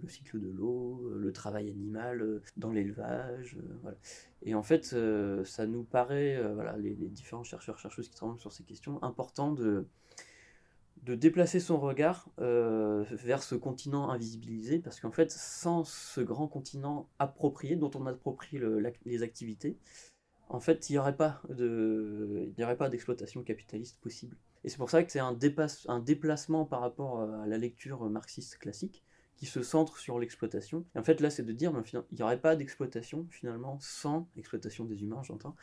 le 0.00 0.08
cycle 0.08 0.40
de 0.40 0.48
l'eau, 0.48 1.06
euh, 1.06 1.18
le 1.18 1.32
travail 1.32 1.70
animal 1.70 2.20
euh, 2.20 2.42
dans 2.56 2.70
l'élevage. 2.70 3.56
voilà. 3.82 3.96
Et 4.42 4.54
en 4.54 4.62
fait, 4.62 4.94
ça 5.44 5.66
nous 5.66 5.82
paraît, 5.82 6.40
voilà, 6.54 6.76
les, 6.76 6.94
différents 6.94 7.42
chercheurs, 7.42 7.78
chercheuses 7.78 8.08
qui 8.08 8.14
travaillent 8.14 8.38
sur 8.38 8.52
ces 8.52 8.62
questions, 8.62 9.02
important 9.02 9.52
de, 9.52 9.88
de 11.02 11.16
déplacer 11.16 11.58
son 11.58 11.80
regard 11.80 12.30
vers 12.38 13.42
ce 13.42 13.56
continent 13.56 14.10
invisibilisé, 14.10 14.78
parce 14.78 15.00
qu'en 15.00 15.10
fait, 15.10 15.32
sans 15.32 15.82
ce 15.82 16.20
grand 16.20 16.46
continent 16.46 17.08
approprié, 17.18 17.74
dont 17.74 17.90
on 17.96 18.06
approprie 18.06 18.60
les 19.04 19.22
activités, 19.24 19.76
en 20.48 20.60
fait, 20.60 20.88
il 20.88 20.92
n'y 20.92 20.98
aurait 20.98 21.16
pas 21.16 21.42
d'exploitation 22.88 23.42
capitaliste 23.42 24.00
possible. 24.00 24.36
Et 24.64 24.68
c'est 24.68 24.78
pour 24.78 24.90
ça 24.90 25.02
que 25.02 25.12
c'est 25.12 25.20
un, 25.20 25.36
un, 25.88 26.00
déplacement 26.00 26.64
par 26.64 26.80
rapport 26.80 27.20
à 27.20 27.46
la 27.46 27.58
lecture 27.58 28.08
marxiste 28.10 28.58
classique 28.58 29.04
qui 29.38 29.46
se 29.46 29.62
centre 29.62 29.98
sur 29.98 30.18
l'exploitation. 30.18 30.84
Et 30.94 30.98
en 30.98 31.04
fait, 31.04 31.20
là, 31.20 31.30
c'est 31.30 31.44
de 31.44 31.52
dire, 31.52 31.72
qu'il 31.84 32.02
il 32.10 32.16
n'y 32.16 32.22
aurait 32.22 32.40
pas 32.40 32.56
d'exploitation 32.56 33.26
finalement 33.30 33.78
sans 33.80 34.28
exploitation 34.36 34.84
des 34.84 35.02
humains, 35.02 35.22
j'entends, 35.22 35.54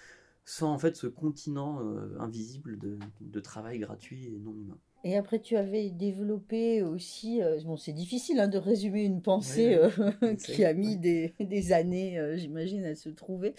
sans 0.45 0.73
en 0.73 0.79
fait 0.79 0.95
ce 0.95 1.07
continent 1.07 1.81
euh, 1.81 2.17
invisible 2.19 2.77
de, 2.79 2.97
de, 3.19 3.39
travail 3.41 3.79
gratuit 3.79 4.27
et 4.27 4.39
non 4.39 4.55
humain. 4.55 4.77
Et 5.03 5.17
après, 5.17 5.39
tu 5.39 5.55
avais 5.55 5.91
développé 5.91 6.81
aussi, 6.81 7.43
euh, 7.43 7.59
bon, 7.65 7.75
c'est 7.75 7.93
difficile 7.93 8.39
hein, 8.39 8.47
de 8.47 8.57
résumer 8.57 9.03
une 9.03 9.21
pensée 9.21 9.75
euh, 9.75 10.35
qui 10.35 10.63
a 10.63 10.73
mis 10.73 10.97
des, 10.97 11.33
des 11.39 11.73
années, 11.73 12.17
j'imagine, 12.37 12.85
à 12.85 12.95
se 12.95 13.09
trouver 13.09 13.55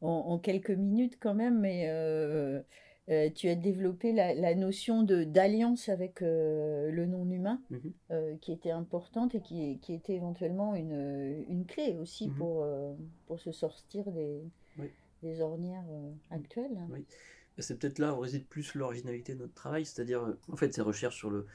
en, 0.00 0.08
en, 0.10 0.38
quelques 0.38 0.70
minutes 0.70 1.18
quand 1.20 1.34
même, 1.34 1.60
mais 1.60 1.88
Euh, 3.10 3.30
tu 3.34 3.48
as 3.48 3.54
développé 3.54 4.12
la, 4.12 4.54
notion 4.54 5.02
de 5.02 5.24
d'alliance 5.24 5.88
avec 5.88 6.20
euh, 6.20 6.90
le 6.90 7.06
non-humain, 7.06 7.60
mhm. 7.70 8.38
qui 8.40 8.52
était 8.52 8.70
importante 8.70 9.34
et 9.34 9.40
qui, 9.40 9.78
qui 9.78 9.94
était 9.94 10.14
éventuellement 10.14 10.74
une, 10.74 11.44
une 11.48 11.64
clé 11.64 11.96
aussi 12.00 12.28
mhm. 12.28 12.34
pour, 12.34 12.66
pour 13.26 13.40
se 13.40 13.52
sortir 13.52 14.10
des, 14.12 14.42
des 15.22 15.40
ornières 15.40 15.86
actuelles. 16.30 16.78
Oui. 16.90 17.04
C'est 17.60 17.76
peut-être 17.78 17.98
là 17.98 18.14
où 18.14 18.20
réside 18.20 18.46
plus 18.46 18.74
l'originalité 18.74 19.34
de 19.34 19.40
notre 19.40 19.54
travail, 19.54 19.84
c'est-à-dire 19.84 20.36
en 20.48 20.56
fait 20.56 20.72
ces 20.72 20.82
recherches 20.82 21.16
sur 21.16 21.30
le, 21.30 21.46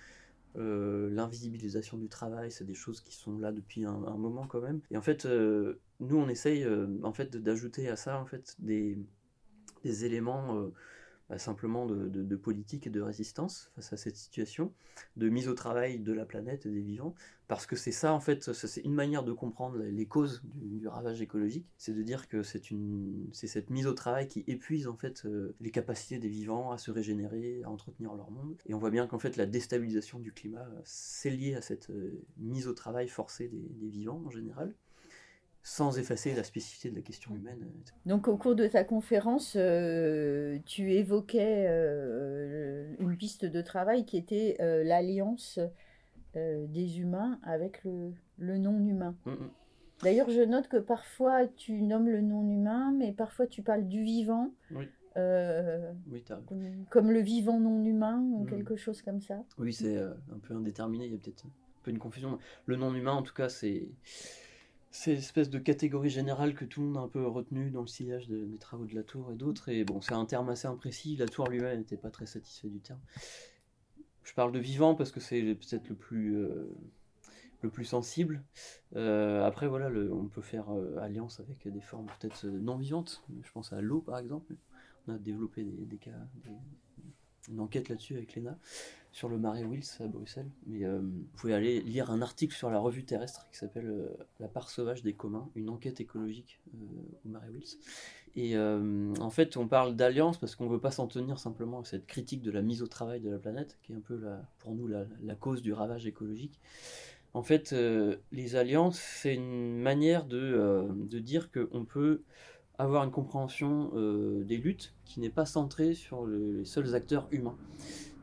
l'invisibilisation 0.55 1.98
du 1.98 2.10
travail, 2.10 2.51
c'est 2.51 2.65
des 2.65 2.74
choses 2.74 3.00
qui 3.00 3.15
sont 3.15 3.38
là 3.38 3.51
depuis 3.51 3.86
un, 3.86 3.98
moment 4.17 4.48
quand 4.48 4.60
même. 4.60 4.81
Et 4.91 4.98
en 4.98 5.01
fait, 5.01 5.25
nous 5.25 6.17
on 6.17 6.27
essaye 6.27 6.65
en 7.03 7.13
fait 7.13 7.38
d'ajouter 7.38 7.89
à 7.89 7.95
ça 7.95 8.19
en 8.19 8.25
fait 8.25 8.55
des, 8.60 8.98
des 9.83 10.03
éléments 10.03 10.72
simplement 11.38 11.86
de, 11.86 12.36
politique 12.36 12.88
et 12.88 12.89
de 12.89 13.01
résistance 13.01 13.72
face 13.75 13.94
à 13.94 13.98
cette 13.98 14.15
situation, 14.15 14.74
de 15.18 15.30
mise 15.30 15.48
au 15.48 15.53
travail 15.53 16.00
de 16.00 16.13
la 16.13 16.25
planète 16.25 16.65
et 16.65 16.70
des 16.70 16.82
vivants, 16.82 17.15
parce 17.48 17.65
que 17.65 17.75
c'est 17.75 17.92
ça 17.92 18.13
en 18.13 18.20
fait, 18.20 18.53
c'est 18.53 18.82
une 18.82 18.94
manière 18.94 19.24
de 19.24 19.34
comprendre 19.34 19.77
les 19.77 20.06
causes 20.06 20.42
du, 20.44 20.88
ravage 20.88 21.22
écologique, 21.22 21.65
c'est 21.77 21.94
de 21.94 22.01
dire 22.03 22.27
que 22.27 22.44
c'est 22.44 22.62
cette 23.32 23.70
mise 23.70 23.88
au 23.88 23.94
travail 23.94 24.27
qui 24.27 24.44
épuise 24.48 24.88
en 24.88 24.96
fait 24.96 25.25
euh, 25.25 25.56
les 25.62 25.72
capacités 25.72 26.20
des 26.20 26.30
vivants 26.30 26.72
à 26.72 26.77
se 26.77 26.92
régénérer, 26.92 27.62
à 27.63 27.70
entretenir 27.70 28.13
leur 28.15 28.32
monde, 28.32 28.56
et 28.65 28.74
on 28.74 28.80
voit 28.80 28.92
bien 28.92 29.08
qu'en 29.08 29.20
fait 29.20 29.38
la 29.38 29.46
déstabilisation 29.46 30.20
du 30.20 30.34
climat, 30.34 30.68
c'est 30.84 31.30
lié 31.30 31.56
à 31.56 31.62
cette 31.62 31.89
euh, 31.89 32.22
mise 32.38 32.68
au 32.68 32.74
travail 32.74 33.08
forcée 33.08 33.50
des 33.50 33.89
vivants 33.89 34.22
en 34.25 34.30
général 34.30 34.74
sans 35.63 35.98
effacer 35.98 36.36
la 36.36 36.43
spécificité 36.43 36.89
de 36.89 36.96
la 36.96 37.01
question 37.01 37.34
humaine. 37.34 37.65
Donc 38.05 38.27
au 38.27 38.36
cours 38.36 38.53
de 38.53 38.67
ta 38.67 38.84
conférence, 38.84 39.55
euh, 39.55 40.60
tu 40.65 40.91
évoquais 40.91 41.65
euh, 41.70 42.93
une 43.00 43.15
piste 43.15 43.46
de 43.46 43.62
travail 43.62 44.05
qui 44.05 44.17
était 44.17 44.58
euh, 44.60 44.84
l'alliance 44.84 45.60
des 46.36 47.00
humains 47.00 47.39
avec 47.43 47.84
le, 47.84 48.58
non-humain. 48.58 49.15
Mm, 49.25 49.32
mm. 49.34 49.50
D'ailleurs, 50.01 50.29
je 50.32 50.41
note 50.41 50.67
que 50.67 50.77
parfois 50.77 51.46
tu 51.46 51.84
nommes 51.84 52.10
le 52.10 52.22
non-humain, 52.22 52.91
mais 52.91 53.12
parfois 53.12 53.46
tu 53.46 53.62
parles 53.62 53.88
du 53.88 54.03
vivant. 54.03 54.51
Oui. 54.72 54.88
comme, 56.89 57.12
le 57.12 57.20
vivant 57.20 57.60
non-humain 57.60 58.20
ou 58.20 58.43
mm. 58.43 58.50
quelque 58.50 58.75
chose 58.75 59.03
comme 59.03 59.22
ça. 59.22 59.43
Oui, 59.60 59.72
c'est 59.72 59.96
un 59.98 60.39
peu 60.41 60.55
indéterminé, 60.55 61.05
il 61.05 61.12
y 61.12 61.15
a 61.15 61.20
peut-être 61.20 61.46
un 61.46 61.51
peu 61.84 61.91
une 61.91 62.00
confusion. 62.00 62.39
Le 62.65 62.77
non-humain, 62.77 63.13
en 63.13 63.22
tout 63.22 63.36
cas, 63.36 63.48
c'est 63.48 63.88
c'est 64.95 65.15
l'espèce 65.15 65.50
de 65.50 65.57
catégorie 65.57 66.12
générale 66.12 66.53
que 66.53 66.65
tout 66.65 66.79
le 66.79 66.88
monde 66.88 66.97
a 66.97 67.01
un 67.01 67.07
peu 67.07 67.25
retenu 67.25 67.71
dans 67.71 67.81
le 67.81 67.88
sillage 67.88 68.27
des 68.27 68.59
travaux 68.59 68.85
de 68.85 68.93
la 68.93 69.01
tour 69.01 69.31
et 69.31 69.35
d'autres. 69.35 69.69
Et 69.69 69.83
bon, 69.83 70.01
c'est 70.01 70.13
un 70.13 70.25
terme 70.25 70.50
assez 70.50 70.67
imprécis. 70.67 71.15
La 71.15 71.25
tour 71.25 71.50
lui-même 71.50 71.79
n'était 71.79 71.97
pas 71.97 72.12
très 72.12 72.27
satisfait 72.27 72.69
du 72.69 72.79
terme. 72.79 73.00
Je 74.21 74.33
parle 74.35 74.51
de 74.51 74.59
vivant 74.59 74.93
parce 74.93 75.12
que 75.12 75.19
c'est 75.19 75.41
peut-être 75.55 75.89
le 75.89 75.95
plus 75.95 76.38
euh, 76.38 76.71
le 77.63 77.71
plus 77.71 77.85
sensible. 77.85 78.43
Euh, 78.95 79.43
après, 79.43 79.67
voilà, 79.67 79.89
on 80.12 80.27
peut 80.27 80.43
faire 80.43 80.69
euh, 80.69 81.00
alliance 81.00 81.39
avec 81.39 81.67
des 81.67 81.81
formes 81.81 82.05
peut-être 82.19 82.45
non 82.45 82.77
vivantes. 82.77 83.23
Je 83.41 83.51
pense 83.51 83.73
à 83.73 83.81
l'eau, 83.81 84.00
par 84.00 84.19
exemple. 84.19 84.53
On 85.07 85.13
a 85.13 85.17
développé 85.17 85.63
des, 85.63 85.97
cas, 85.97 86.12
une 87.50 87.59
enquête 87.59 87.89
là-dessus 87.89 88.15
avec 88.15 88.35
Léna 88.35 88.57
sur 89.13 89.29
le 89.29 89.38
marais 89.38 89.63
Wills 89.63 89.85
à 90.00 90.07
Bruxelles. 90.07 90.50
Mais 90.65 90.83
euh, 90.83 91.00
vous 91.00 91.27
pouvez 91.38 91.53
aller 91.53 91.81
lire 91.81 92.12
un 92.12 92.21
article 92.21 92.55
sur 92.55 92.69
la 92.69 92.79
revue 92.79 93.05
terrestre 93.05 93.47
qui 93.51 93.59
s'appelle 93.59 93.88
euh, 93.88 94.09
La 94.39 94.47
part 94.47 94.69
sauvage 94.69 95.03
des 95.03 95.13
communs, 95.13 95.50
une 95.55 95.69
enquête 95.69 96.01
écologique 96.01 96.59
euh, 96.73 96.77
au 97.25 97.29
marais 97.29 97.50
Wills. 97.50 97.77
Et 98.35 98.57
en 98.57 99.29
fait, 99.29 99.57
on 99.57 99.67
parle 99.67 99.95
d'alliance 99.95 100.39
parce 100.39 100.55
qu'on 100.55 100.65
ne 100.65 100.71
veut 100.71 100.79
pas 100.79 100.89
s'en 100.89 101.05
tenir 101.05 101.38
simplement 101.38 101.81
à 101.81 101.85
cette 101.85 102.07
critique 102.07 102.41
de 102.41 102.50
la 102.50 102.63
mise 102.63 102.81
au 102.81 102.88
travail 102.88 103.19
de 103.19 103.29
la 103.29 103.38
planète, 103.38 103.77
qui 103.83 103.93
est 103.93 103.95
un 103.95 104.00
peu 104.00 104.23
pour 104.57 104.73
nous 104.73 104.88
la, 104.88 105.05
la, 105.23 105.35
cause 105.35 105.62
du 105.62 105.71
ravage 105.71 106.07
écologique. 106.07 106.59
En 107.35 107.43
fait, 107.43 107.75
les 108.31 108.55
alliances, 108.55 108.97
c'est 108.97 109.35
une 109.35 109.77
manière 109.77 110.25
de, 110.25 110.88
de 110.95 111.19
dire 111.19 111.51
qu'on 111.51 111.85
peut 111.85 112.23
avoir 112.77 113.03
une 113.03 113.12
compréhension 113.12 113.92
des 114.44 114.58
luttes 114.58 114.94
qui 115.06 115.20
n'est 115.20 115.30
pas 115.30 115.46
centrée 115.46 115.94
sur 115.94 116.25
les 116.25 116.65
seuls 116.65 116.96
acteurs 116.96 117.27
humains. 117.32 117.58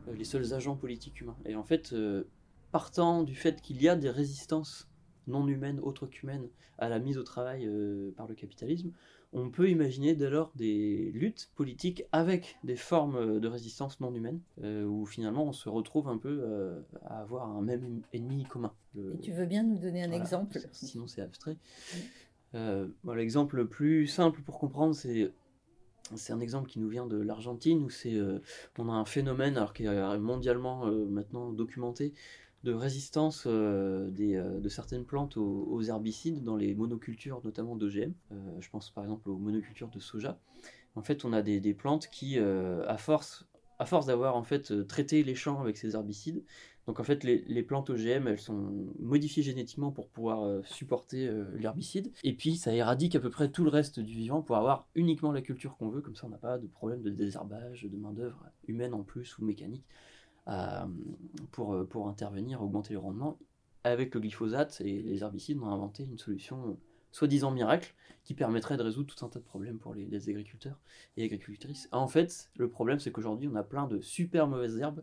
Euh, 0.09 0.15
les 0.15 0.25
seuls 0.25 0.55
agents 0.55 0.77
politiques 0.77 1.21
humains. 1.21 1.37
Et 1.45 1.55
en 1.55 1.63
fait, 1.63 1.93
euh, 1.93 2.25
partant 2.73 3.23
du 3.23 3.35
fait 3.35 3.61
qu'il 3.61 3.83
y 3.83 3.89
a 3.89 3.97
des 3.97 4.11
résistances 4.11 4.89
non 5.27 5.47
humaines, 5.47 5.81
autres 5.81 6.07
qu'humaines, 6.07 6.49
à 6.79 6.89
la 6.89 6.99
mise 6.99 7.19
au 7.19 7.23
travail 7.23 7.67
euh, 7.67 8.13
par 8.17 8.27
le 8.27 8.35
capitalisme, 8.35 8.91
on 9.33 9.51
peut 9.51 9.71
imaginer 9.71 10.15
dès 10.17 10.29
lors 10.29 10.51
des 10.57 11.13
luttes 11.13 11.51
politiques 11.55 12.05
avec 12.11 12.59
des 12.65 12.75
formes 12.75 13.39
de 13.39 13.49
résistance 13.49 14.01
non 14.01 14.13
humaines, 14.13 14.41
où 14.61 15.07
finalement 15.07 15.45
on 15.45 15.53
se 15.53 15.69
retrouve 15.69 16.09
un 16.09 16.19
peu 16.19 16.83
à 17.05 17.21
avoir 17.21 17.49
un 17.49 17.63
même 17.63 18.03
ennemi 18.13 18.43
commun. 18.43 18.73
Et 18.99 19.21
tu 19.21 19.31
veux 19.31 19.47
bien 19.47 19.63
nous 19.63 19.79
donner 19.79 20.03
un 20.03 20.11
exemple? 20.11 20.59
Sinon 20.73 21.07
c'est 21.07 21.21
abstrait. 21.21 21.57
L'exemple 22.53 23.57
le 23.57 23.69
plus 23.69 24.07
simple 24.07 24.41
pour 24.43 24.59
comprendre, 24.59 24.95
c'est 26.17 26.33
un 26.33 26.41
exemple 26.41 26.69
qui 26.69 26.79
nous 26.79 26.89
vient 26.89 27.07
de 27.07 27.21
l'Argentine 27.21 27.83
où 27.83 27.91
c'est 27.91 28.15
euh, 28.15 28.41
on 28.79 28.89
a 28.89 28.93
un 28.93 29.05
phénomène 29.05 29.57
alors 29.57 29.73
qui 29.73 29.85
est 29.85 30.19
mondialement 30.19 30.87
euh, 30.87 31.07
maintenant 31.07 31.53
documenté 31.53 32.13
de 32.65 32.73
résistance 32.73 33.45
euh, 33.47 34.11
de 34.11 34.69
certaines 34.69 35.05
plantes 35.05 35.37
aux, 35.37 35.83
herbicides 35.83 36.43
dans 36.43 36.57
les 36.57 36.75
monocultures 36.75 37.41
notamment 37.45 37.77
d'OGM. 37.77 38.13
je 38.59 38.71
pense 38.71 38.91
par 38.91 39.05
exemple 39.05 39.31
aux 39.31 39.39
monocultures 39.39 39.89
de 39.89 40.01
soja. 40.01 40.39
En 40.97 41.03
fait, 41.03 41.25
on 41.25 41.33
a 41.33 41.41
des, 41.41 41.61
des 41.61 41.73
plantes 41.73 42.09
qui, 42.11 42.37
à 42.39 42.97
force, 42.99 43.47
à 43.79 43.87
force 43.87 44.07
d'avoir 44.07 44.37
en 44.37 44.43
fait 44.43 44.87
traité 44.89 45.23
les 45.23 45.37
champs 45.37 45.61
avec 45.61 45.77
ces 45.77 45.95
herbicides, 45.95 46.43
donc 46.87 46.99
en 46.99 47.05
fait, 47.05 47.23
les, 47.25 47.63
plantes 47.63 47.91
OGM, 47.91 48.27
elles 48.27 48.41
sont 48.41 48.89
modifiées 48.99 49.43
génétiquement 49.43 49.93
pour 49.93 50.09
pouvoir 50.09 50.43
euh, 50.43 50.63
supporter 50.65 51.29
euh, 51.29 51.45
l'herbicide. 51.57 52.11
Et 52.25 52.33
puis, 52.33 52.57
ça 52.57 52.75
éradique 52.75 53.15
à 53.15 53.21
peu 53.21 53.31
près 53.31 53.51
tout 53.51 53.65
le 53.65 53.71
reste 53.71 54.01
du 54.01 54.15
vivant 54.15 54.43
pour 54.43 54.57
avoir 54.57 54.89
uniquement 54.95 55.31
la 55.31 55.43
culture 55.43 55.77
qu'on 55.77 55.89
veut. 55.89 56.01
Comme 56.01 56.17
ça, 56.17 56.27
on 56.27 56.31
n'a 56.31 56.39
pas 56.39 56.59
de 56.59 56.67
problème 56.67 57.03
de 57.03 57.11
désherbage, 57.11 57.85
de 57.85 57.97
main-d'œuvre 57.97 58.45
humaine 58.67 58.95
en 58.95 59.03
plus 59.03 59.39
ou 59.39 59.45
mécanique 59.45 59.85
euh, 60.49 60.87
pour, 61.53 62.09
intervenir, 62.09 62.63
augmenter 62.63 62.95
le 62.95 62.99
rendement. 62.99 63.39
Avec 63.85 64.15
le 64.15 64.21
glyphosate 64.21 64.81
et 64.81 65.03
les 65.03 65.23
herbicides, 65.23 65.59
on 65.63 65.69
a 65.69 65.71
inventé 65.71 66.05
une 66.05 66.19
solution 66.19 66.77
soi-disant 67.13 67.51
miracle 67.51 67.95
qui 68.25 68.35
permettrait 68.35 68.77
de 68.77 68.83
résoudre 68.83 69.15
tout 69.15 69.25
un 69.25 69.29
tas 69.29 69.39
de 69.39 69.45
problèmes 69.45 69.79
pour 69.79 69.95
les, 69.95 70.07
les 70.07 70.29
agriculteurs 70.29 70.79
et 71.17 71.25
agricultrices. 71.25 71.89
En 71.93 72.09
fait, 72.09 72.51
le 72.57 72.69
problème, 72.69 72.99
c'est 72.99 73.13
qu'aujourd'hui, 73.13 73.49
on 73.49 73.55
a 73.55 73.63
plein 73.63 73.87
de 73.87 74.01
super 74.01 74.49
mauvaises 74.49 74.79
herbes 74.79 75.03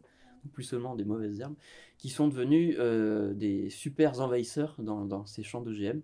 plus 0.53 0.63
seulement 0.63 0.95
des 0.95 1.05
mauvaises 1.05 1.39
herbes, 1.39 1.55
qui 1.97 2.09
sont 2.09 2.27
devenues 2.27 2.75
euh, 2.79 3.33
des 3.33 3.69
super 3.69 4.19
envahisseurs 4.19 4.75
dans, 4.79 5.25
ces 5.25 5.43
champs 5.43 5.61
d'OGM, 5.61 6.01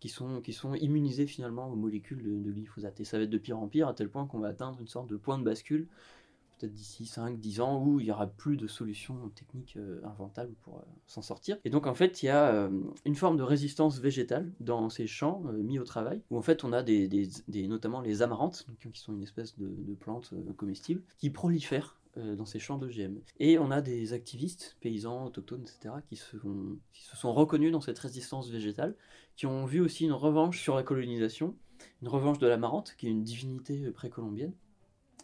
qui 0.00 0.08
sont, 0.08 0.40
qui 0.40 0.52
sont 0.52 0.74
immunisés 0.74 1.26
finalement 1.26 1.68
aux 1.70 1.76
molécules 1.76 2.22
de, 2.22 2.50
glyphosate. 2.50 3.00
Et 3.00 3.04
ça 3.04 3.18
va 3.18 3.24
être 3.24 3.30
de 3.30 3.38
pire 3.38 3.58
en 3.58 3.68
pire, 3.68 3.88
à 3.88 3.94
tel 3.94 4.08
point 4.08 4.26
qu'on 4.26 4.38
va 4.38 4.48
atteindre 4.48 4.80
une 4.80 4.88
sorte 4.88 5.08
de 5.08 5.16
point 5.16 5.38
de 5.38 5.44
bascule, 5.44 5.88
peut-être 6.58 6.72
d'ici 6.72 7.04
5-10 7.04 7.60
ans, 7.60 7.82
où 7.84 8.00
il 8.00 8.04
n'y 8.04 8.12
aura 8.12 8.26
plus 8.26 8.56
de 8.56 8.66
solutions 8.66 9.30
techniques 9.36 9.76
euh, 9.76 10.00
inventables 10.04 10.54
pour 10.62 10.78
euh, 10.78 10.82
s'en 11.06 11.22
sortir. 11.22 11.56
Et 11.64 11.70
donc 11.70 11.86
en 11.86 11.94
fait, 11.94 12.22
il 12.22 12.26
y 12.26 12.30
a 12.30 12.68
une 13.04 13.14
forme 13.14 13.36
de 13.36 13.42
résistance 13.42 14.00
végétale 14.00 14.52
dans 14.60 14.88
ces 14.88 15.06
champs 15.06 15.42
mis 15.52 15.78
au 15.78 15.84
travail, 15.84 16.20
où 16.30 16.38
en 16.38 16.42
fait 16.42 16.64
on 16.64 16.72
a 16.72 16.82
des, 16.82 17.28
notamment 17.68 18.00
les 18.00 18.22
amarantes, 18.22 18.66
qui 18.92 19.00
sont 19.00 19.12
une 19.12 19.22
espèce 19.22 19.56
de, 19.56 19.68
de 19.68 19.94
plantes 19.94 20.34
comestibles, 20.56 21.02
qui 21.18 21.30
prolifèrent 21.30 21.97
euh, 21.97 21.97
dans 22.36 22.46
ces 22.46 22.58
champs 22.58 22.78
d'OGM. 22.78 23.20
Et 23.38 23.58
on 23.58 23.70
a 23.70 23.80
des 23.80 24.12
activistes, 24.12 24.76
paysans, 24.80 25.26
autochtones, 25.26 25.62
etc., 25.62 25.94
qui 26.08 26.16
se, 26.16 26.36
sont 26.92 27.32
reconnus 27.32 27.72
dans 27.72 27.80
cette 27.80 27.98
résistance 27.98 28.50
végétale, 28.50 28.94
qui 29.36 29.46
ont 29.46 29.66
vu 29.66 29.80
aussi 29.80 30.04
une 30.04 30.12
revanche 30.12 30.60
sur 30.60 30.74
la 30.74 30.82
colonisation, 30.82 31.54
une 32.02 32.08
revanche 32.08 32.38
de 32.38 32.46
la 32.46 32.56
marante, 32.56 32.94
qui 32.98 33.06
est 33.06 33.10
une 33.10 33.22
divinité 33.22 33.90
précolombienne. 33.90 34.52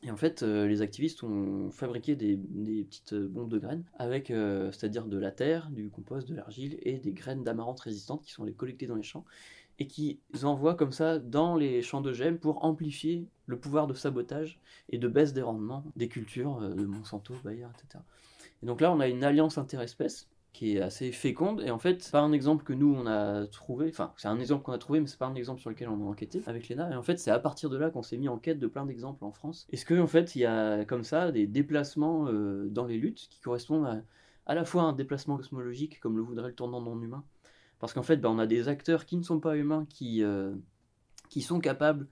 Et 0.04 0.10
en 0.10 0.16
fait, 0.16 0.42
euh, 0.42 0.66
les 0.66 0.82
activistes 0.82 1.22
ont 1.22 1.70
fabriqué 1.70 2.14
des, 2.14 2.36
petites 2.36 3.14
bombes 3.14 3.48
de 3.48 3.58
graines 3.58 3.84
avec, 3.94 4.30
euh, 4.30 4.70
c'est-à-dire 4.70 5.06
de 5.06 5.16
la 5.16 5.30
terre, 5.30 5.70
du 5.70 5.88
compost, 5.88 6.28
de 6.28 6.34
l'argile 6.34 6.78
et 6.82 6.98
des 6.98 7.12
graines 7.12 7.42
d'amarante 7.42 7.80
résistantes 7.80 8.22
qui 8.22 8.32
sont 8.32 8.44
les 8.44 8.52
collectées 8.52 8.86
dans 8.86 8.96
les 8.96 9.02
champs 9.02 9.24
et 9.78 9.86
qui 9.86 10.20
envoient 10.42 10.74
comme 10.74 10.92
ça 10.92 11.18
dans 11.18 11.56
les 11.56 11.82
champs 11.82 12.00
de 12.00 12.12
GM 12.12 12.36
pour 12.36 12.64
amplifier 12.64 13.26
le 13.46 13.58
pouvoir 13.58 13.86
de 13.86 13.94
sabotage 13.94 14.60
et 14.88 14.98
de 14.98 15.08
baisse 15.08 15.32
des 15.32 15.42
rendements 15.42 15.84
des 15.96 16.08
cultures 16.08 16.60
euh, 16.62 16.74
de 16.74 16.84
Monsanto, 16.84 17.34
Bayer, 17.44 17.66
etc. 17.74 18.02
Et 18.62 18.66
donc 18.66 18.80
là, 18.80 18.92
on 18.92 19.00
a 19.00 19.08
une 19.08 19.24
alliance 19.24 19.58
interespèce 19.58 20.28
qui 20.52 20.76
est 20.76 20.80
assez 20.80 21.10
féconde 21.10 21.62
et 21.62 21.70
en 21.72 21.80
fait 21.80 22.08
pas 22.12 22.20
un 22.20 22.30
exemple 22.30 22.64
que 22.64 22.72
nous 22.72 22.94
on 22.94 23.06
a 23.06 23.44
trouvé 23.48 23.88
enfin 23.88 24.12
c'est 24.16 24.28
un 24.28 24.38
exemple 24.38 24.62
qu'on 24.62 24.70
a 24.70 24.78
trouvé 24.78 25.00
mais 25.00 25.08
c'est 25.08 25.18
pas 25.18 25.26
un 25.26 25.34
exemple 25.34 25.60
sur 25.60 25.68
lequel 25.68 25.88
on 25.88 26.00
a 26.00 26.08
enquêté 26.08 26.42
avec 26.46 26.68
Léna 26.68 26.92
et 26.92 26.94
en 26.94 27.02
fait 27.02 27.18
c'est 27.18 27.32
à 27.32 27.40
partir 27.40 27.70
de 27.70 27.76
là 27.76 27.90
qu'on 27.90 28.04
s'est 28.04 28.16
mis 28.16 28.28
en 28.28 28.38
quête 28.38 28.60
de 28.60 28.68
plein 28.68 28.86
d'exemples 28.86 29.24
en 29.24 29.32
France 29.32 29.66
est-ce 29.72 29.84
que 29.84 30.00
en 30.00 30.06
fait 30.06 30.36
il 30.36 30.42
y 30.42 30.46
a 30.46 30.84
comme 30.84 31.02
ça 31.02 31.32
des 31.32 31.48
déplacements 31.48 32.28
euh, 32.28 32.68
dans 32.70 32.86
les 32.86 32.98
luttes 32.98 33.26
qui 33.30 33.40
correspondent 33.40 33.86
à 33.86 34.00
à 34.46 34.54
la 34.54 34.64
fois 34.64 34.82
un 34.82 34.92
déplacement 34.92 35.36
cosmologique 35.36 36.00
comme 36.00 36.16
le 36.16 36.22
voudrait 36.22 36.48
le 36.48 36.54
tournant 36.54 36.80
non 36.80 37.00
humain 37.02 37.24
parce 37.78 37.92
qu'en 37.92 38.02
fait, 38.02 38.16
bah, 38.16 38.30
on 38.30 38.38
a 38.38 38.46
des 38.46 38.68
acteurs 38.68 39.04
qui 39.04 39.16
ne 39.16 39.22
sont 39.22 39.40
pas 39.40 39.56
humains, 39.56 39.86
qui, 39.88 40.22
euh, 40.22 40.54
sont 41.40 41.60
capables 41.60 42.06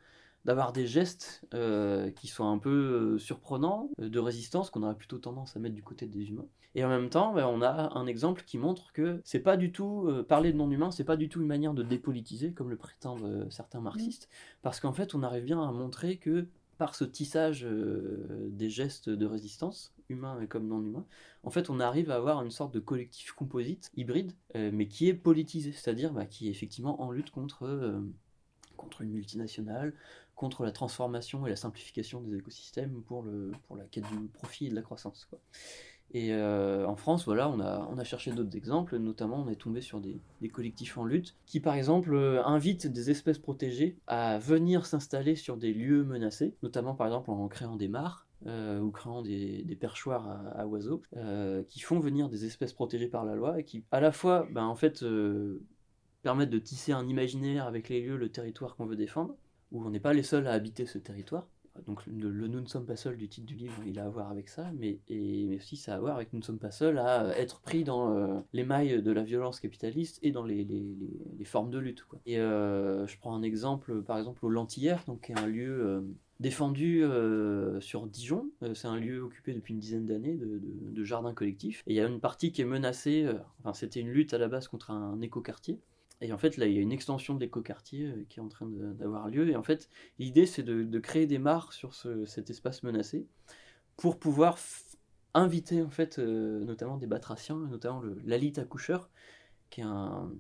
d'avoir 0.44 0.72
des 0.72 0.86
gestes 0.86 1.46
euh, 1.54 2.10
qui 2.10 2.26
sont 2.26 2.48
un 2.48 2.58
peu 2.58 3.18
surprenants, 3.18 3.90
de 3.98 4.18
résistance, 4.18 4.70
qu'on 4.70 4.82
aurait 4.82 4.96
plutôt 4.96 5.18
tendance 5.18 5.56
à 5.56 5.60
mettre 5.60 5.76
du 5.76 5.82
côté 5.82 6.06
des 6.06 6.28
humains. 6.30 6.46
Et 6.74 6.84
en 6.84 6.88
même 6.88 7.10
temps, 7.10 7.32
ben, 7.32 7.46
on 7.46 7.62
a 7.62 7.96
un 7.96 8.06
exemple 8.06 8.42
qui 8.44 8.58
montre 8.58 8.92
que 8.92 9.20
c'est 9.24 9.40
pas 9.40 9.56
du 9.56 9.70
tout, 9.70 10.10
parler 10.28 10.52
de 10.52 10.56
non-humain, 10.56 10.90
c'est 10.90 11.04
pas 11.04 11.16
du 11.16 11.28
tout 11.28 11.40
une 11.40 11.46
manière 11.46 11.74
de 11.74 11.82
dépolitiser, 11.82 12.52
comme 12.52 12.70
le 12.70 12.76
prétendent 12.76 13.46
certains 13.50 13.80
marxistes, 13.80 14.28
parce 14.62 14.80
qu'en 14.80 14.92
fait, 14.92 15.14
on 15.14 15.22
arrive 15.22 15.44
bien 15.44 15.62
à 15.62 15.70
montrer 15.70 16.16
que 16.16 16.46
par 16.78 16.96
ce 16.96 17.04
tissage 17.04 17.64
des 18.48 18.70
gestes 18.70 19.10
de 19.10 19.26
résistance, 19.26 19.92
humains 20.12 20.46
comme 20.46 20.68
non 20.68 20.80
humains, 20.80 21.06
en 21.42 21.50
fait, 21.50 21.70
on 21.70 21.80
arrive 21.80 22.10
à 22.10 22.16
avoir 22.16 22.42
une 22.42 22.50
sorte 22.50 22.72
de 22.72 22.80
collectif 22.80 23.32
composite, 23.32 23.90
hybride, 23.96 24.32
mais 24.54 24.86
qui 24.86 25.08
est 25.08 25.14
politisé, 25.14 25.72
c'est-à-dire 25.72 26.12
bah, 26.12 26.26
qui 26.26 26.48
est 26.48 26.50
effectivement 26.50 27.02
en 27.02 27.10
lutte 27.10 27.30
contre, 27.30 28.00
contre 28.76 29.02
une 29.02 29.10
multinationale, 29.10 29.92
contre 30.34 30.64
la 30.64 30.72
transformation 30.72 31.46
et 31.46 31.50
la 31.50 31.56
simplification 31.56 32.20
des 32.20 32.36
écosystèmes 32.36 33.02
pour, 33.02 33.22
le, 33.22 33.52
pour 33.66 33.76
la 33.76 33.84
quête 33.84 34.08
du 34.10 34.28
profit 34.28 34.66
et 34.66 34.70
de 34.70 34.74
la 34.74 34.82
croissance. 34.82 35.28
Et 36.14 36.32
euh, 36.32 36.86
en 36.86 36.96
France, 36.96 37.24
voilà, 37.24 37.48
on 37.48 37.58
a, 37.60 37.88
on 37.90 37.96
a 37.96 38.04
cherché 38.04 38.32
d'autres 38.32 38.54
exemples, 38.56 38.98
notamment 38.98 39.42
on 39.42 39.48
est 39.48 39.56
tombé 39.56 39.80
sur 39.80 40.00
des, 40.00 40.20
des 40.42 40.48
collectifs 40.48 40.98
en 40.98 41.04
lutte 41.04 41.36
qui, 41.46 41.58
par 41.58 41.74
exemple, 41.74 42.12
euh, 42.14 42.44
invitent 42.44 42.86
des 42.86 43.10
espèces 43.10 43.38
protégées 43.38 43.96
à 44.06 44.38
venir 44.38 44.84
s'installer 44.84 45.36
sur 45.36 45.56
des 45.56 45.72
lieux 45.72 46.04
menacés, 46.04 46.54
notamment 46.62 46.94
par 46.94 47.06
exemple 47.06 47.30
en 47.30 47.48
créant 47.48 47.76
des 47.76 47.88
mares. 47.88 48.26
Euh, 48.46 48.80
ou 48.80 48.90
créant 48.90 49.22
des, 49.22 49.76
perchoirs 49.78 50.28
à, 50.56 50.66
oiseaux, 50.66 51.02
qui 51.68 51.80
font 51.80 52.00
venir 52.00 52.28
des 52.28 52.44
espèces 52.44 52.72
protégées 52.72 53.08
par 53.08 53.24
la 53.24 53.34
loi 53.34 53.60
et 53.60 53.64
qui, 53.64 53.84
à 53.90 54.00
la 54.00 54.12
fois, 54.12 54.48
ben, 54.50 54.64
en 54.64 54.74
fait, 54.74 55.04
permettent 56.22 56.50
de 56.50 56.58
tisser 56.58 56.92
un 56.92 57.06
imaginaire 57.08 57.66
avec 57.66 57.88
les 57.88 58.00
lieux, 58.00 58.16
le 58.16 58.30
territoire 58.30 58.76
qu'on 58.76 58.86
veut 58.86 58.96
défendre, 58.96 59.36
où 59.70 59.84
on 59.84 59.90
n'est 59.90 60.00
pas 60.00 60.12
les 60.12 60.22
seuls 60.22 60.46
à 60.46 60.52
habiter 60.52 60.86
ce 60.86 60.98
territoire, 60.98 61.46
donc 61.86 62.06
le, 62.06 62.30
Nous 62.48 62.60
ne 62.60 62.66
sommes 62.66 62.84
pas 62.84 62.96
seuls 62.96 63.16
du 63.16 63.28
titre 63.28 63.46
du 63.46 63.54
livre, 63.54 63.74
il 63.86 63.98
a 63.98 64.04
à 64.04 64.08
voir 64.08 64.30
avec 64.30 64.48
ça, 64.48 64.70
mais, 64.78 65.00
et, 65.08 65.56
aussi 65.56 65.76
ça 65.76 65.94
a 65.94 65.96
à 65.96 66.00
voir 66.00 66.16
avec 66.16 66.32
Nous 66.32 66.38
ne 66.38 66.44
sommes 66.44 66.58
pas 66.58 66.70
seuls 66.70 66.98
à 66.98 67.36
être 67.38 67.60
pris 67.60 67.82
dans 67.82 68.14
euh, 68.14 68.40
les 68.52 68.64
mailles 68.64 69.02
de 69.02 69.12
la 69.12 69.22
violence 69.22 69.58
capitaliste 69.58 70.18
et 70.22 70.32
dans 70.32 70.44
les, 70.44 70.66
formes 71.44 71.70
de 71.70 71.78
lutte. 71.78 72.04
Quoi. 72.04 72.20
Et 72.26 72.38
euh, 72.38 73.06
je 73.06 73.18
prends 73.18 73.34
un 73.34 73.42
exemple, 73.42 74.02
par 74.02 74.18
exemple, 74.18 74.44
au 74.44 74.48
Lantillère, 74.48 75.02
donc, 75.06 75.22
qui 75.22 75.32
est 75.32 75.38
un 75.38 75.46
lieu 75.46 76.04
euh, 76.40 76.42
défendu 76.42 77.04
sur 77.80 78.06
Dijon. 78.06 78.50
c'est 78.74 78.88
un 78.88 78.96
lieu 78.96 79.20
occupé 79.22 79.54
depuis 79.54 79.74
une 79.74 79.80
dizaine 79.80 80.06
d'années 80.06 80.36
de, 80.36 80.58
de, 80.58 80.90
de, 80.90 81.04
jardin 81.04 81.34
collectif. 81.34 81.82
Et 81.86 81.92
il 81.92 81.96
y 81.96 82.00
a 82.00 82.06
une 82.06 82.20
partie 82.20 82.52
qui 82.52 82.62
est 82.62 82.66
menacée, 82.66 83.28
enfin 83.60 83.74
c'était 83.74 84.00
une 84.00 84.10
lutte 84.10 84.34
à 84.34 84.38
la 84.38 84.48
base 84.48 84.68
contre 84.68 84.90
un 84.90 85.20
écoquartier. 85.20 85.78
Et 86.22 86.32
en 86.32 86.38
fait, 86.38 86.56
là, 86.56 86.66
il 86.66 86.74
y 86.74 86.78
a 86.78 86.80
une 86.80 86.92
extension 86.92 87.34
de 87.34 87.40
l'écoquartier 87.40 88.06
euh, 88.06 88.24
qui 88.28 88.38
est 88.38 88.42
en 88.42 88.48
train 88.48 88.66
d'avoir 88.66 89.28
lieu. 89.28 89.50
Et 89.50 89.56
en 89.56 89.64
fait, 89.64 89.90
l'idée, 90.20 90.46
c'est 90.46 90.62
de, 90.62 90.98
créer 91.00 91.26
des 91.26 91.38
mares 91.38 91.72
sur 91.72 91.94
cet 91.94 92.48
espace 92.48 92.84
menacé 92.84 93.26
pour 93.96 94.18
pouvoir 94.18 94.56
inviter, 95.34 95.82
en 95.82 95.90
fait, 95.90 96.20
euh, 96.20 96.64
notamment 96.64 96.96
des 96.96 97.08
batraciens, 97.08 97.56
notamment 97.56 98.02
l'alit 98.24 98.52
accoucheur, 98.56 99.10
qui 99.68 99.80
est 99.80 99.84
un, 99.84 100.30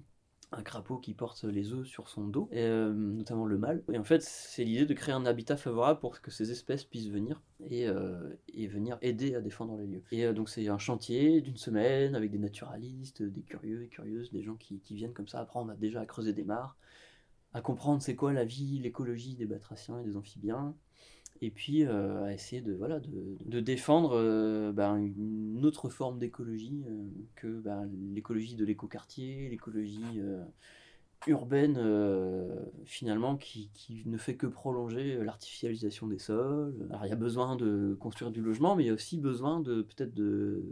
un 0.52 0.62
crapaud 0.62 0.98
qui 0.98 1.14
porte 1.14 1.44
les 1.44 1.72
œufs 1.72 1.86
sur 1.86 2.08
son 2.08 2.26
dos, 2.26 2.48
euh, 2.52 2.92
notamment 2.92 3.46
le 3.46 3.58
mâle. 3.58 3.82
Et 3.92 3.98
en 3.98 4.04
fait, 4.04 4.22
c'est 4.22 4.64
l'idée 4.64 4.86
de 4.86 4.94
créer 4.94 5.14
un 5.14 5.24
habitat 5.24 5.56
favorable 5.56 6.00
pour 6.00 6.20
que 6.20 6.30
ces 6.30 6.50
espèces 6.50 6.84
puissent 6.84 7.08
venir 7.08 7.40
et, 7.68 7.86
euh, 7.88 8.34
et 8.52 8.66
venir 8.66 8.98
aider 9.00 9.34
à 9.34 9.40
défendre 9.40 9.76
les 9.78 9.86
lieux. 9.86 10.04
Et 10.12 10.26
euh, 10.26 10.32
donc 10.32 10.50
c'est 10.50 10.68
un 10.68 10.78
chantier 10.78 11.40
d'une 11.40 11.56
semaine 11.56 12.14
avec 12.14 12.30
des 12.30 12.38
naturalistes, 12.38 13.22
des 13.22 13.42
curieux 13.42 13.82
et 13.84 13.88
curieuses, 13.88 14.30
des 14.30 14.42
gens 14.42 14.56
qui, 14.56 14.80
qui, 14.80 14.94
viennent 14.94 15.14
comme 15.14 15.28
ça 15.28 15.40
apprendre 15.40 15.74
déjà 15.74 16.02
à 16.02 16.06
creuser 16.06 16.34
des 16.34 16.44
mares, 16.44 16.76
à 17.54 17.62
comprendre 17.62 18.02
c'est 18.02 18.14
quoi 18.14 18.32
la 18.32 18.44
vie, 18.44 18.78
l'écologie 18.78 19.34
des 19.34 19.46
batraciens 19.46 20.00
et 20.00 20.04
des 20.04 20.16
amphibiens, 20.16 20.74
et 21.42 21.50
puis 21.50 21.84
euh, 21.84 22.24
à 22.24 22.32
essayer 22.32 22.62
de, 22.62 22.72
voilà, 22.72 23.00
de, 23.00 23.36
de 23.44 23.60
défendre 23.60 24.12
euh, 24.14 24.72
ben, 24.72 24.96
une 24.96 25.66
autre 25.66 25.88
forme 25.88 26.20
d'écologie 26.20 26.84
euh, 26.86 27.04
que 27.34 27.48
ben, 27.48 27.90
l'écologie 28.14 28.54
de 28.54 28.64
l'écoquartier, 28.64 29.48
l'écologie 29.50 30.20
urbaine 31.26 31.80
finalement 32.84 33.36
qui, 33.36 33.70
qui, 33.74 34.02
ne 34.06 34.16
fait 34.16 34.36
que 34.36 34.46
prolonger 34.46 35.18
l'artificialisation 35.22 36.06
des 36.06 36.18
sols. 36.18 36.88
Il 37.04 37.08
y 37.08 37.12
a 37.12 37.16
besoin 37.16 37.56
de 37.56 37.96
construire 38.00 38.30
du 38.30 38.40
logement, 38.40 38.74
mais 38.74 38.84
il 38.84 38.86
y 38.86 38.90
a 38.90 38.94
aussi 38.94 39.18
besoin 39.18 39.60
de 39.60 39.82
peut-être 39.82 40.14
de 40.14 40.64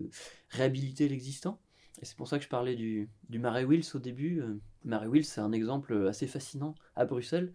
réhabiliter 0.50 1.08
l'existant. 1.08 1.60
Et 2.02 2.04
c'est 2.04 2.16
pour 2.16 2.26
ça 2.26 2.38
que 2.38 2.44
je 2.44 2.48
parlais 2.48 2.74
du, 2.74 3.08
du 3.28 3.38
Marais 3.38 3.64
Wills 3.64 3.86
au 3.94 3.98
début. 3.98 4.42
Marais 4.84 5.06
Wills, 5.06 5.24
c'est 5.24 5.40
un 5.40 5.52
exemple 5.52 6.06
assez 6.08 6.26
fascinant 6.26 6.74
à 6.96 7.04
Bruxelles, 7.04 7.52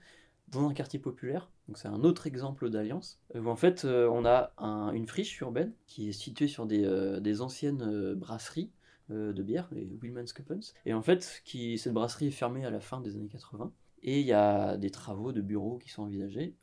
dans 0.49 0.67
un 0.69 0.73
quartier 0.73 0.99
populaire. 0.99 1.49
Donc 1.67 1.77
c'est 1.77 1.88
un 1.88 2.03
autre 2.03 2.27
exemple 2.27 2.69
d'alliance, 2.69 3.19
euh, 3.36 3.41
où 3.41 3.49
en 3.49 3.55
fait 3.55 3.86
euh, 3.86 4.08
on 4.10 4.25
a 4.25 4.51
une 4.93 5.08
friche 5.08 5.39
urbaine 5.41 5.73
qui 5.88 6.10
est 6.10 6.13
située 6.13 6.47
sur 6.47 6.65
des, 6.65 6.84
euh, 6.86 7.41
anciennes 7.41 8.13
brasseries 8.13 8.71
de 9.10 9.43
bière, 9.43 9.69
les 9.71 9.86
Willman's 10.01 10.34
Et 10.88 10.93
en 10.93 11.03
fait, 11.03 11.43
qui, 11.45 11.77
cette 11.77 11.93
brasserie 11.93 12.27
est 12.27 12.31
fermée 12.31 12.65
à 12.65 12.71
la 12.71 12.79
fin 12.79 13.01
des 13.01 13.15
années 13.15 13.27
80. 13.27 13.71
Et 14.01 14.19
il 14.19 14.25
y 14.25 14.34
a 14.34 14.77
des 14.77 14.89
travaux 14.89 15.31
de 15.31 15.41
bureaux 15.41 15.77
qui 15.77 15.89
sont 15.89 16.01
envisagés. 16.03 16.55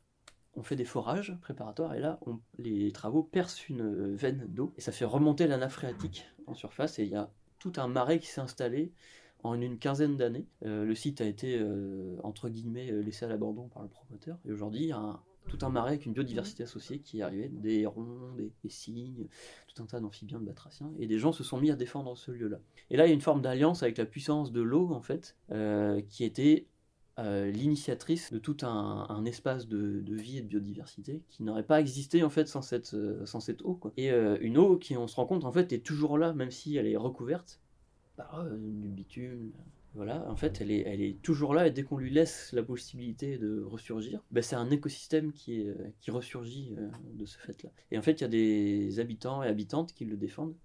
On 0.57 0.61
fait 0.61 0.75
des 0.75 0.83
forages 0.83 1.37
préparatoires 1.41 1.93
et 1.93 2.01
là, 2.01 2.19
les 2.57 2.91
travaux 2.91 3.23
percent 3.23 3.69
une 3.69 4.13
veine 4.13 4.45
d'eau 4.49 4.73
et 4.75 4.81
ça 4.81 4.91
fait 4.91 5.05
remonter 5.05 5.47
la 5.47 5.55
nappe 5.55 5.71
phréatique 5.71 6.25
en 6.45 6.53
surface 6.53 6.99
et 6.99 7.03
il 7.03 7.11
y 7.11 7.15
a 7.15 7.31
tout 7.59 7.73
un 7.77 7.87
marais 7.87 8.19
qui 8.19 8.27
s'est 8.27 8.41
installé 8.41 8.91
en 9.43 9.59
une 9.61 9.77
quinzaine 9.77 10.17
d'années. 10.17 10.47
Euh, 10.65 10.85
le 10.85 10.95
site 10.95 11.21
a 11.21 11.25
été, 11.25 11.57
euh, 11.59 12.15
entre 12.23 12.49
guillemets, 12.49 12.91
euh, 12.91 13.01
laissé 13.01 13.25
à 13.25 13.27
l'abandon 13.27 13.67
par 13.67 13.83
le 13.83 13.89
promoteur. 13.89 14.37
Et 14.45 14.51
aujourd'hui, 14.51 14.81
il 14.83 14.87
y 14.87 14.93
a 14.93 15.19
tout 15.49 15.57
un 15.61 15.69
marais 15.69 15.89
avec 15.89 16.05
une 16.05 16.13
biodiversité 16.13 16.63
associée 16.63 16.99
qui 16.99 17.19
est 17.19 17.21
arrivée, 17.21 17.49
des 17.49 17.81
hérons, 17.81 18.31
des, 18.37 18.69
cygnes, 18.69 19.27
tout 19.67 19.83
un 19.83 19.85
tas 19.85 19.99
d'amphibiens, 19.99 20.39
de 20.39 20.45
batraciens, 20.45 20.89
et 20.97 21.05
des 21.05 21.19
gens 21.19 21.33
se 21.33 21.43
sont 21.43 21.59
mis 21.59 21.69
à 21.69 21.75
défendre 21.75 22.15
ce 22.17 22.31
lieu-là. 22.31 22.59
Et 22.89 22.95
là, 22.95 23.05
il 23.05 23.09
y 23.09 23.11
a 23.11 23.13
une 23.13 23.21
forme 23.21 23.41
d'alliance 23.41 23.83
avec 23.83 23.97
la 23.97 24.05
puissance 24.05 24.53
de 24.53 24.61
l'eau, 24.61 24.93
en 24.93 25.01
fait, 25.01 25.35
qui 26.07 26.23
était 26.23 26.67
l'initiatrice 27.17 28.31
de 28.31 28.39
tout 28.39 28.55
un, 28.61 29.25
espace 29.25 29.67
de, 29.67 30.01
vie 30.15 30.37
et 30.37 30.41
de 30.41 30.47
biodiversité 30.47 31.21
qui 31.29 31.43
n'aurait 31.43 31.67
pas 31.67 31.81
existé 31.81 32.23
en 32.23 32.29
fait 32.29 32.47
sans 32.47 32.61
cette, 32.61 32.95
sans 33.25 33.41
cette 33.41 33.63
eau. 33.63 33.73
Quoi. 33.73 33.91
Et 33.97 34.11
une 34.39 34.57
eau 34.57 34.77
qui, 34.77 34.95
on 34.95 35.07
se 35.07 35.17
rend 35.17 35.25
compte, 35.25 35.43
en 35.43 35.51
fait, 35.51 35.73
est 35.73 35.85
toujours 35.85 36.17
là, 36.17 36.31
même 36.31 36.51
si 36.51 36.77
elle 36.77 36.87
est 36.87 36.95
recouverte, 36.95 37.59
du 38.17 38.89
bitume. 38.89 39.51
Voilà, 39.95 40.27
en 40.27 40.35
fait, 40.35 40.59
elle 40.59 40.71
est, 40.71 40.81
elle 40.87 41.01
est 41.01 41.21
toujours 41.21 41.53
là 41.53 41.67
et 41.67 41.71
dès 41.71 41.83
qu'on 41.83 41.97
lui 41.97 42.09
laisse 42.09 42.51
la 42.51 42.63
possibilité 42.63 43.37
de 43.37 43.61
ressurgir, 43.61 44.23
bah, 44.31 44.41
c'est 44.41 44.55
un 44.55 44.71
écosystème 44.71 45.31
qui, 45.33 45.61
est, 45.61 45.75
qui 45.99 46.09
ressurgit 46.09 46.73
euh, 46.79 46.89
de 47.13 47.25
ce 47.25 47.37
fait-là. 47.37 47.69
Et 47.91 47.97
en 47.99 48.01
fait, 48.01 48.13
il 48.13 48.21
y 48.21 48.23
a 48.23 48.29
des 48.29 48.99
habitants 48.99 49.43
et 49.43 49.47
habitantes 49.47 49.93
qui 49.93 50.05
le 50.05 50.17
défendent, 50.17 50.55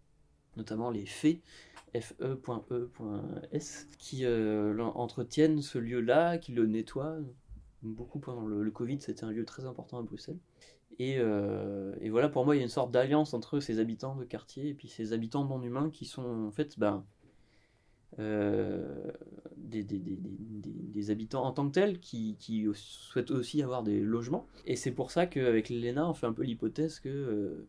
notamment 0.57 0.91
les 0.91 1.05
fées, 1.05 1.43
fe.e.s, 1.93 3.89
qui 3.99 4.25
euh, 4.25 4.83
entretiennent 4.83 5.61
ce 5.61 5.79
lieu-là, 5.79 6.39
qui 6.39 6.53
le 6.53 6.67
nettoient. 6.67 7.19
Beaucoup 7.83 8.21
pendant 8.21 8.47
le, 8.47 8.63
le 8.63 8.71
Covid, 8.71 8.99
c'était 9.01 9.25
un 9.25 9.31
lieu 9.31 9.45
très 9.45 9.67
important 9.67 9.99
à 9.99 10.03
Bruxelles. 10.03 10.39
Et, 10.99 11.17
euh, 11.19 11.95
et, 12.01 12.11
voilà, 12.11 12.29
pour 12.29 12.45
moi, 12.45 12.57
il 12.57 12.59
y 12.59 12.61
a 12.63 12.65
une 12.65 12.71
sorte 12.71 12.91
d'alliance 12.91 13.35
entre 13.35 13.61
ces 13.61 13.79
habitants 13.79 14.17
de 14.17 14.25
quartier 14.25 14.69
et 14.69 14.75
puis 14.75 14.89
ces 14.89 15.13
habitants 15.13 15.45
non 15.45 15.63
humains 15.63 15.91
qui 15.91 16.07
sont 16.07 16.47
en 16.47 16.51
fait 16.51 16.79
ben, 16.79 17.05
euh, 18.19 19.13
des, 19.57 19.85
des, 19.85 19.99
des, 19.99 20.17
des, 20.17 21.11
habitants 21.11 21.45
en 21.45 21.53
tant 21.53 21.69
que 21.69 21.75
tels 21.75 22.01
qui, 22.01 22.37
qui, 22.39 22.67
souhaitent 22.73 23.31
aussi 23.31 23.63
avoir 23.63 23.83
des 23.83 24.01
logements. 24.01 24.47
Et 24.67 24.77
c'est 24.77 24.93
pour 24.93 25.11
ça 25.11 25.27
qu'avec 25.27 25.69
l'ENA, 25.69 26.09
on 26.09 26.15
fait 26.15 26.27
un 26.27 26.33
peu 26.33 26.43
l'hypothèse 26.43 27.01
que 27.01 27.09
euh, 27.09 27.67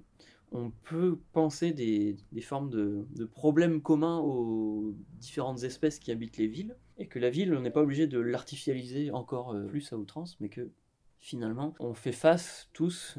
on 0.52 0.72
peut 0.72 1.20
penser 1.34 1.72
des, 1.74 2.18
formes 2.42 2.70
de, 2.70 3.06
de, 3.16 3.26
problèmes 3.26 3.82
communs 3.82 4.20
aux 4.20 4.96
différentes 5.20 5.64
espèces 5.64 6.00
qui 6.00 6.12
habitent 6.12 6.38
les 6.38 6.48
villes, 6.48 6.76
et 6.98 7.08
que 7.08 7.20
la 7.20 7.30
ville, 7.30 7.54
on 7.54 7.62
n'est 7.62 7.70
pas 7.70 7.82
obligé 7.82 8.08
de 8.08 8.20
l'artificialiser 8.20 9.12
encore 9.12 9.54
euh, 9.54 9.66
plus 9.66 9.92
à 9.92 9.98
outrance, 9.98 10.38
mais 10.40 10.48
que 10.50 10.70
finalement, 11.20 11.76
on 11.82 11.94
fait 11.94 12.14
face 12.14 12.70
tous, 12.72 13.18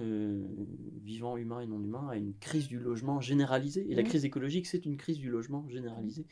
vivants 1.04 1.36
humains 1.36 1.60
et 1.60 1.66
non 1.66 1.82
humains, 1.82 2.08
à 2.08 2.16
une 2.16 2.32
crise 2.40 2.66
du 2.66 2.78
logement 2.78 3.20
généralisée. 3.20 3.86
Et 3.90 3.94
la 3.94 4.02
mmh. 4.02 4.06
crise 4.06 4.24
écologique, 4.24 4.66
c'est 4.66 4.86
une 4.86 4.96
crise 4.96 5.18
du 5.18 5.28
logement 5.28 5.68
généralisée 5.68 6.24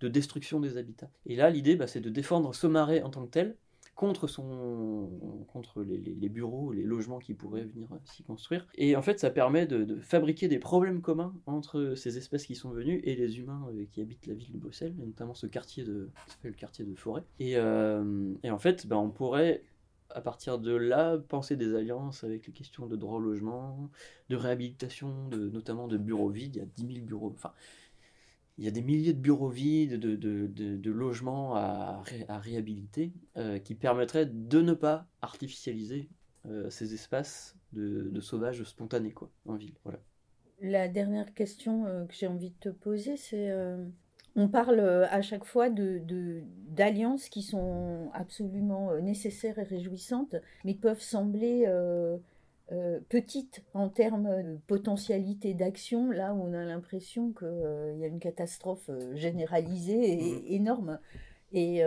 de 0.00 0.08
destruction 0.08 0.60
des 0.60 0.76
habitats. 0.76 1.10
Et 1.26 1.36
là, 1.36 1.50
l'idée, 1.50 1.76
bah, 1.76 1.86
c'est 1.86 2.00
de 2.00 2.10
défendre 2.10 2.54
ce 2.54 2.66
marais 2.66 3.02
en 3.02 3.10
tant 3.10 3.24
que 3.24 3.30
tel 3.30 3.56
contre, 4.00 4.28
son, 4.28 5.10
contre 5.52 5.82
les, 5.82 6.28
bureaux, 6.30 6.72
les 6.72 6.84
logements 6.84 7.18
qui 7.18 7.34
pourraient 7.34 7.64
venir 7.64 7.88
s'y 8.04 8.22
construire. 8.22 8.66
Et 8.76 8.96
en 8.96 9.02
fait, 9.02 9.20
ça 9.20 9.28
permet 9.28 9.66
de, 9.66 10.00
fabriquer 10.00 10.48
des 10.48 10.58
problèmes 10.58 11.02
communs 11.02 11.34
entre 11.44 11.94
ces 11.96 12.16
espèces 12.16 12.46
qui 12.46 12.54
sont 12.54 12.70
venues 12.70 13.00
et 13.04 13.14
les 13.14 13.38
humains 13.38 13.68
euh, 13.74 13.84
qui 13.92 14.00
habitent 14.00 14.26
la 14.26 14.32
ville 14.32 14.52
de 14.52 14.58
Bruxelles, 14.58 14.94
notamment 14.96 15.34
ce 15.34 15.46
quartier 15.46 15.84
de, 15.84 16.08
le 16.42 16.52
quartier 16.52 16.86
de 16.86 16.94
Forêt. 16.94 17.24
Et, 17.40 17.58
euh, 17.58 18.32
en 18.42 18.58
fait, 18.58 18.86
bah, 18.86 18.96
on 18.96 19.10
pourrait 19.10 19.64
à 20.14 20.20
partir 20.20 20.58
de 20.58 20.74
là, 20.74 21.18
penser 21.18 21.56
des 21.56 21.74
alliances 21.74 22.24
avec 22.24 22.46
les 22.46 22.52
questions 22.52 22.86
de 22.86 22.96
droit 22.96 23.16
au 23.16 23.20
logement, 23.20 23.90
de 24.28 24.36
réhabilitation, 24.36 25.28
de, 25.28 25.48
notamment 25.50 25.88
de 25.88 25.98
bureaux 25.98 26.30
vides. 26.30 26.56
Il 26.56 26.58
y 26.58 26.62
a 26.62 26.66
10 26.66 26.94
000 26.94 27.06
bureaux. 27.06 27.36
Il 28.60 28.66
y 28.66 28.68
a 28.68 28.70
des 28.70 28.82
milliers 28.82 29.14
de 29.14 29.18
bureaux 29.18 29.48
vides, 29.48 29.94
de, 29.94 30.14
de, 30.14 30.46
de, 30.46 30.90
logements 30.90 31.56
à, 31.56 32.02
à 32.28 32.38
réhabiliter, 32.38 33.12
euh, 33.36 33.58
qui 33.58 33.74
permettraient 33.74 34.26
de 34.26 34.60
ne 34.60 34.74
pas 34.74 35.08
artificialiser 35.22 36.08
ces 36.70 36.94
espaces 36.94 37.54
de, 37.74 38.08
de 38.10 38.20
sauvages 38.22 38.62
spontanés 38.64 39.12
quoi, 39.12 39.30
en 39.44 39.56
ville. 39.56 39.74
Voilà. 39.84 39.98
La 40.62 40.88
dernière 40.88 41.34
question 41.34 41.84
que 42.08 42.14
j'ai 42.14 42.26
envie 42.26 42.48
de 42.48 42.58
te 42.60 42.68
poser, 42.70 43.18
c'est 43.18 43.52
on 44.36 44.48
parle 44.48 44.80
à 44.80 45.20
chaque 45.20 45.44
fois 45.44 45.68
de, 45.68 46.02
d'alliances 46.68 47.28
qui 47.28 47.42
sont 47.42 48.10
absolument 48.14 48.98
nécessaires 49.02 49.58
et 49.58 49.64
réjouissantes, 49.64 50.36
mais 50.64 50.72
peuvent 50.72 51.02
sembler 51.02 51.66
euh, 52.72 53.00
petite 53.08 53.64
en 53.74 53.88
termes 53.88 54.42
de 54.44 54.56
potentialité 54.68 55.54
d'action, 55.54 56.12
là 56.12 56.34
où 56.34 56.40
on 56.40 56.52
a 56.52 56.64
l'impression 56.64 57.32
qu'il 57.32 57.48
euh, 57.48 57.96
y 57.96 58.04
a 58.04 58.06
une 58.06 58.20
catastrophe 58.20 58.88
euh, 58.90 59.16
généralisée 59.16 60.12
et 60.12 60.34
mm. 60.34 60.42
énorme. 60.46 60.98
Et 61.52 61.82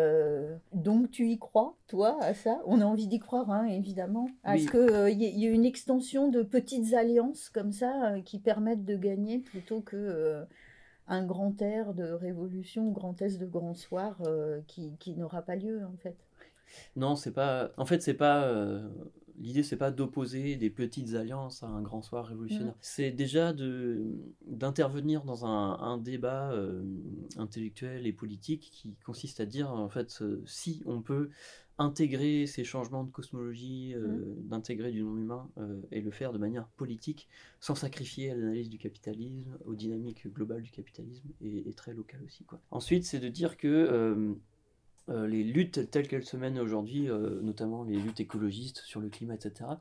donc 0.73 1.09
tu 1.09 1.29
y 1.29 1.39
crois, 1.39 1.77
toi, 1.87 2.17
à 2.21 2.33
ça? 2.33 2.59
On 2.65 2.81
a 2.81 2.83
envie 2.83 3.07
d'y 3.07 3.19
croire, 3.19 3.49
hein, 3.49 3.65
évidemment. 3.67 4.27
À 4.43 4.57
ce 4.57 4.67
qu'il 4.67 5.21
y, 5.21 5.25
y 5.25 5.45
ait 5.45 5.49
une 5.49 5.63
extension 5.63 6.27
de 6.27 6.43
petites 6.43 6.93
alliances 6.93 7.47
comme 7.47 7.71
ça 7.71 8.15
qui 8.25 8.39
permettent 8.39 8.83
de 8.83 8.97
gagner 8.97 9.39
plutôt 9.39 9.79
que 9.79 10.43
un 11.07 11.25
grand 11.25 11.61
air 11.61 11.93
de 11.93 12.03
révolution, 12.03 12.91
grand 12.91 13.21
est 13.21 13.39
de 13.39 13.45
grand 13.45 13.73
soir 13.73 14.21
qui, 14.67 14.97
qui 14.99 15.15
n'aura 15.15 15.41
pas 15.41 15.55
lieu, 15.55 15.85
en 15.85 15.95
fait. 15.95 16.17
Non, 16.97 17.15
c'est 17.15 17.31
pas. 17.31 17.71
En 17.77 17.85
fait, 17.85 18.01
c'est 18.01 18.15
pas 18.15 18.51
L'idée, 19.39 19.63
c'est 19.63 19.77
pas 19.77 19.91
d'opposer 19.91 20.55
des 20.55 20.69
petites 20.69 21.15
alliances 21.15 21.63
à 21.63 21.67
un 21.67 21.81
grand 21.81 22.01
soir 22.01 22.25
révolutionnaire. 22.27 22.73
Mm. 22.73 22.81
C'est 22.81 23.11
déjà 23.11 23.53
d'intervenir 24.45 25.23
dans 25.23 25.45
un, 25.45 25.97
débat 25.97 26.51
euh, 26.51 26.83
intellectuel 27.37 28.05
et 28.05 28.13
politique 28.13 28.69
qui 28.71 28.95
consiste 29.05 29.39
à 29.39 29.45
dire, 29.45 29.71
en 29.71 29.89
fait, 29.89 30.19
euh, 30.21 30.41
si 30.45 30.81
on 30.85 31.01
peut 31.01 31.29
intégrer 31.79 32.45
ces 32.45 32.63
changements 32.63 33.03
de 33.03 33.09
cosmologie, 33.09 33.93
euh, 33.95 34.07
mm. 34.07 34.47
d'intégrer 34.49 34.91
du 34.91 35.03
non-humain 35.03 35.49
et 35.91 36.01
le 36.01 36.11
faire 36.11 36.31
de 36.31 36.37
manière 36.37 36.67
politique, 36.67 37.27
sans 37.59 37.75
sacrifier 37.75 38.31
à 38.31 38.35
l'analyse 38.35 38.69
du 38.69 38.77
capitalisme, 38.77 39.57
aux 39.65 39.75
dynamiques 39.75 40.27
globales 40.27 40.61
du 40.61 40.71
capitalisme 40.71 41.29
et, 41.41 41.67
et 41.67 41.73
très 41.73 41.93
locales 41.93 42.23
aussi. 42.23 42.43
Quoi. 42.43 42.59
Ensuite, 42.69 43.05
c'est 43.05 43.19
de 43.19 43.29
dire 43.29 43.57
que 43.57 44.35
euh, 45.09 45.27
les 45.27 45.43
luttes 45.43 45.91
telles 45.91 46.07
qu'elles 46.07 46.25
se 46.25 46.37
mènent 46.37 46.59
aujourd'hui, 46.59 47.09
euh, 47.09 47.41
notamment 47.41 47.83
les 47.83 47.97
luttes 47.97 48.19
écologistes 48.19 48.79
sur 48.85 49.01
le 49.01 49.09
climat, 49.09 49.35
etc., 49.35 49.71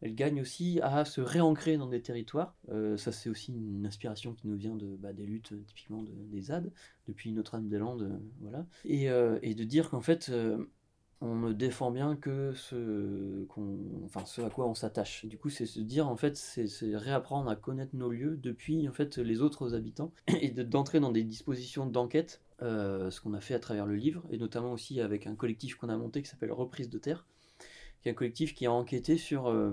elles 0.00 0.14
gagnent 0.14 0.40
aussi 0.40 0.80
à 0.82 1.04
se 1.04 1.20
réancrer 1.20 1.76
dans 1.76 1.86
des 1.86 2.02
territoires. 2.02 2.56
Euh, 2.70 2.96
ça, 2.96 3.12
c'est 3.12 3.30
aussi 3.30 3.52
une 3.52 3.86
inspiration 3.86 4.34
qui 4.34 4.48
nous 4.48 4.56
vient 4.56 4.74
de, 4.74 4.96
bah, 4.96 5.12
des 5.12 5.24
luttes 5.24 5.52
typiquement 5.66 6.02
des 6.02 6.42
ZAD, 6.42 6.72
depuis 7.06 7.32
Notre-Dame-des-Landes, 7.32 8.20
voilà. 8.40 8.66
Et, 8.84 9.08
de 9.54 9.64
dire 9.64 9.90
qu'en 9.90 10.00
fait, 10.00 10.32
on 11.20 11.36
ne 11.36 11.52
défend 11.52 11.92
bien 11.92 12.16
que 12.16 12.52
ce, 12.54 13.46
ce 14.24 14.42
à 14.42 14.50
quoi 14.50 14.66
on 14.66 14.74
s'attache. 14.74 15.24
Du 15.26 15.38
coup, 15.38 15.50
c'est 15.50 15.66
se 15.66 15.78
dire, 15.78 16.08
en 16.08 16.16
fait, 16.16 16.36
c'est 16.36 16.96
réapprendre 16.96 17.48
à 17.48 17.54
connaître 17.54 17.94
nos 17.94 18.10
lieux 18.10 18.36
depuis, 18.36 18.88
en 18.88 18.92
fait, 18.92 19.18
les 19.18 19.40
autres 19.40 19.74
habitants, 19.74 20.12
et 20.40 20.50
d'entrer 20.50 20.98
dans 20.98 21.12
des 21.12 21.22
dispositions 21.22 21.86
d'enquête 21.86 22.40
euh, 22.62 23.10
ce 23.10 23.20
qu'on 23.20 23.34
a 23.34 23.40
fait 23.40 23.54
à 23.54 23.58
travers 23.58 23.86
le 23.86 23.96
livre, 23.96 24.22
et 24.30 24.38
notamment 24.38 24.72
aussi 24.72 25.00
avec 25.00 25.26
un 25.26 25.34
collectif 25.34 25.74
qu'on 25.74 25.88
a 25.88 25.96
monté 25.96 26.22
qui 26.22 26.28
s'appelle 26.28 26.52
Reprise 26.52 26.88
de 26.88 26.98
Terre, 26.98 27.26
qui 28.00 28.08
est 28.08 28.12
un 28.12 28.14
collectif 28.14 28.54
qui 28.54 28.66
a 28.66 28.72
enquêté 28.72 29.16
sur, 29.16 29.48
euh, 29.48 29.72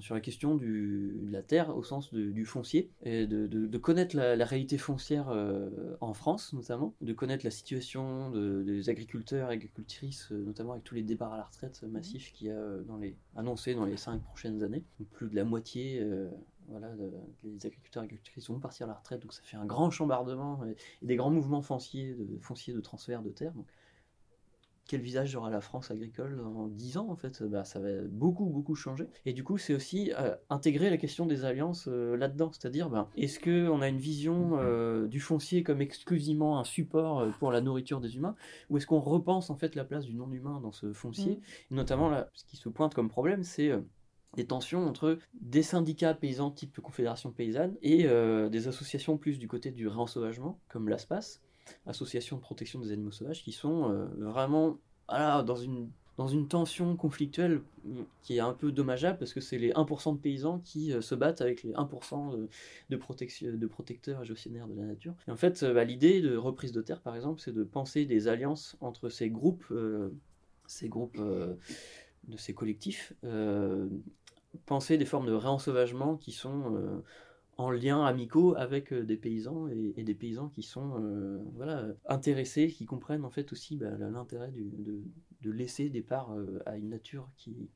sur 0.00 0.14
la 0.14 0.20
question 0.20 0.54
du, 0.54 1.16
de 1.22 1.32
la 1.32 1.42
terre 1.42 1.76
au 1.76 1.82
sens 1.82 2.12
du 2.12 2.44
foncier, 2.44 2.90
et 3.02 3.26
de, 3.26 3.46
de, 3.46 3.78
connaître 3.78 4.16
la, 4.16 4.44
réalité 4.44 4.78
foncière 4.78 5.30
euh, 5.30 5.96
en 6.00 6.14
France 6.14 6.52
notamment, 6.52 6.94
de 7.00 7.12
connaître 7.12 7.44
la 7.44 7.50
situation 7.50 8.30
des 8.30 8.88
agriculteurs 8.88 9.50
et 9.50 9.54
agricultrices, 9.54 10.30
notamment 10.30 10.72
avec 10.72 10.84
tous 10.84 10.94
les 10.94 11.02
départs 11.02 11.32
à 11.32 11.36
la 11.36 11.44
retraite 11.44 11.82
massifs 11.82 12.32
qu'il 12.32 12.48
y 12.48 12.50
a 12.50 12.78
dans 12.86 12.98
les, 12.98 13.16
annoncés 13.36 13.74
dans 13.74 13.84
les 13.84 13.96
cinq 13.96 14.22
prochaines 14.22 14.62
années. 14.62 14.84
plus 15.12 15.28
de 15.28 15.36
la 15.36 15.44
moitié 15.44 16.04
voilà, 16.68 16.88
les 17.44 17.66
agriculteurs 17.66 18.02
et 18.02 18.06
agricultrices 18.06 18.48
vont 18.48 18.60
partir 18.60 18.86
à 18.86 18.88
la 18.88 18.94
retraite, 18.94 19.20
donc 19.20 19.32
ça 19.32 19.42
fait 19.42 19.56
un 19.56 19.66
grand 19.66 19.90
chambardement 19.90 20.64
et, 20.64 20.76
des 21.02 21.16
grands 21.16 21.30
mouvements 21.30 21.62
fonciers 21.62 22.14
de, 22.14 22.38
fonciers 22.40 22.74
de 22.74 22.80
transfert 22.80 23.22
de 23.22 23.30
terres. 23.30 23.52
Donc, 23.52 23.66
quel 24.88 25.02
visage 25.02 25.36
aura 25.36 25.50
la 25.50 25.60
France 25.60 25.90
agricole 25.90 26.40
en 26.40 26.66
10 26.66 26.96
ans 26.96 27.08
en 27.10 27.14
fait? 27.14 27.42
Bah, 27.42 27.62
Ça 27.64 27.78
va 27.78 27.88
beaucoup 28.08 28.46
beaucoup 28.46 28.74
changer. 28.74 29.06
Et 29.26 29.34
du 29.34 29.44
coup 29.44 29.58
c'est 29.58 29.74
aussi 29.74 30.12
euh, 30.18 30.34
intégrer 30.48 30.88
la 30.88 30.96
question 30.96 31.26
des 31.26 31.44
alliances 31.44 31.88
euh, 31.88 32.16
là-dedans. 32.16 32.50
C'est-à-dire 32.52 32.88
bah, 32.88 33.10
est-ce 33.14 33.38
qu'on 33.38 33.82
a 33.82 33.88
une 33.88 33.98
vision 33.98 34.58
euh, 34.58 35.06
du 35.06 35.20
foncier 35.20 35.62
comme 35.62 35.82
exclusivement 35.82 36.58
un 36.58 36.64
support 36.64 37.26
pour 37.38 37.52
la 37.52 37.60
nourriture 37.60 38.00
des 38.00 38.16
humains? 38.16 38.34
Ou 38.70 38.78
est-ce 38.78 38.86
qu'on 38.86 38.98
repense 38.98 39.50
en 39.50 39.56
fait 39.56 39.74
la 39.74 39.84
place 39.84 40.06
du 40.06 40.14
non-humain 40.14 40.58
dans 40.62 40.72
ce 40.72 40.94
foncier? 40.94 41.40
Mmh. 41.70 41.76
Notamment 41.76 42.08
là, 42.08 42.30
ce 42.32 42.44
qui 42.44 42.56
se 42.56 42.70
pointe 42.70 42.94
comme 42.94 43.10
problème 43.10 43.42
c'est 43.44 43.70
des 44.36 44.46
tensions 44.46 44.86
entre 44.86 45.18
des 45.40 45.62
syndicats 45.62 46.14
paysans 46.14 46.50
type 46.50 46.80
Confédération 46.80 47.30
paysanne 47.30 47.76
et 47.82 48.06
euh, 48.06 48.48
des 48.48 48.68
associations 48.68 49.16
plus 49.16 49.38
du 49.38 49.48
côté 49.48 49.70
du 49.70 49.88
réensauvagement, 49.88 50.58
comme 50.68 50.88
l'ASPAS, 50.88 51.40
Association 51.86 52.36
de 52.36 52.40
protection 52.40 52.80
des 52.80 52.92
animaux 52.92 53.10
sauvages, 53.10 53.42
qui 53.42 53.52
sont 53.52 53.90
euh, 53.90 54.06
vraiment 54.18 54.78
dans, 55.08 55.56
une, 55.56 55.90
dans 56.16 56.28
une 56.28 56.48
tension 56.48 56.96
conflictuelle 56.96 57.60
mm, 57.84 58.02
qui 58.22 58.36
est 58.36 58.40
un 58.40 58.54
peu 58.54 58.72
dommageable 58.72 59.18
parce 59.18 59.34
que 59.34 59.40
c'est 59.40 59.58
les 59.58 59.72
1% 59.72 60.14
de 60.14 60.18
paysans 60.18 60.60
qui 60.60 60.92
euh, 60.92 61.02
se 61.02 61.14
battent 61.14 61.42
avec 61.42 61.62
les 61.62 61.72
1% 61.72 62.38
de, 62.38 62.48
de, 62.88 62.96
protection, 62.96 63.52
de 63.52 63.66
protecteurs 63.66 64.22
et 64.22 64.24
gestionnaires 64.24 64.66
de 64.66 64.74
la 64.74 64.86
nature. 64.86 65.14
Et 65.26 65.30
en 65.30 65.36
fait, 65.36 65.62
bah, 65.64 65.84
l'idée 65.84 66.22
de 66.22 66.36
reprise 66.36 66.72
de 66.72 66.80
terre, 66.80 67.00
par 67.00 67.16
exemple, 67.16 67.40
c'est 67.40 67.52
de 67.52 67.64
penser 67.64 68.06
des 68.06 68.28
alliances 68.28 68.76
entre 68.80 69.08
ces 69.08 69.28
groupes, 69.28 69.72
ces 70.66 70.88
groupes 70.88 71.20
de 72.24 72.36
ces 72.36 72.54
collectifs, 72.54 73.12
euh, 73.24 73.88
penser 74.66 74.98
des 74.98 75.04
formes 75.04 75.26
de 75.26 75.32
réensauvagement 75.32 76.16
qui 76.16 76.32
sont 76.32 76.74
euh, 76.74 77.02
en 77.56 77.70
lien 77.70 78.04
amicaux 78.04 78.54
avec 78.56 78.92
euh, 78.92 79.04
des 79.04 79.16
paysans 79.16 79.68
et, 79.68 80.02
des 80.02 80.14
paysans 80.14 80.48
qui 80.48 80.62
sont 80.62 81.00
voilà, 81.54 81.86
intéressés, 82.06 82.68
qui 82.68 82.86
comprennent 82.86 83.24
en 83.24 83.30
fait 83.30 83.52
aussi 83.52 83.76
bah, 83.76 83.90
l'intérêt 83.98 84.52
de, 84.52 85.50
laisser 85.50 85.88
des 85.88 86.02
parts 86.02 86.36
à 86.66 86.76
une 86.76 86.90
nature, 86.90 87.30
qui, 87.36 87.70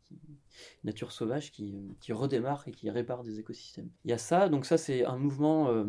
nature 0.84 1.10
sauvage 1.10 1.50
qui, 1.52 1.74
qui, 2.00 2.12
redémarre 2.12 2.68
et 2.68 2.72
qui 2.72 2.90
répare 2.90 3.22
des 3.22 3.40
écosystèmes. 3.40 3.88
Il 4.04 4.10
y 4.10 4.14
a 4.14 4.18
ça, 4.18 4.50
donc 4.50 4.66
ça 4.66 4.76
c'est 4.76 5.06
un 5.06 5.16
mouvement 5.16 5.86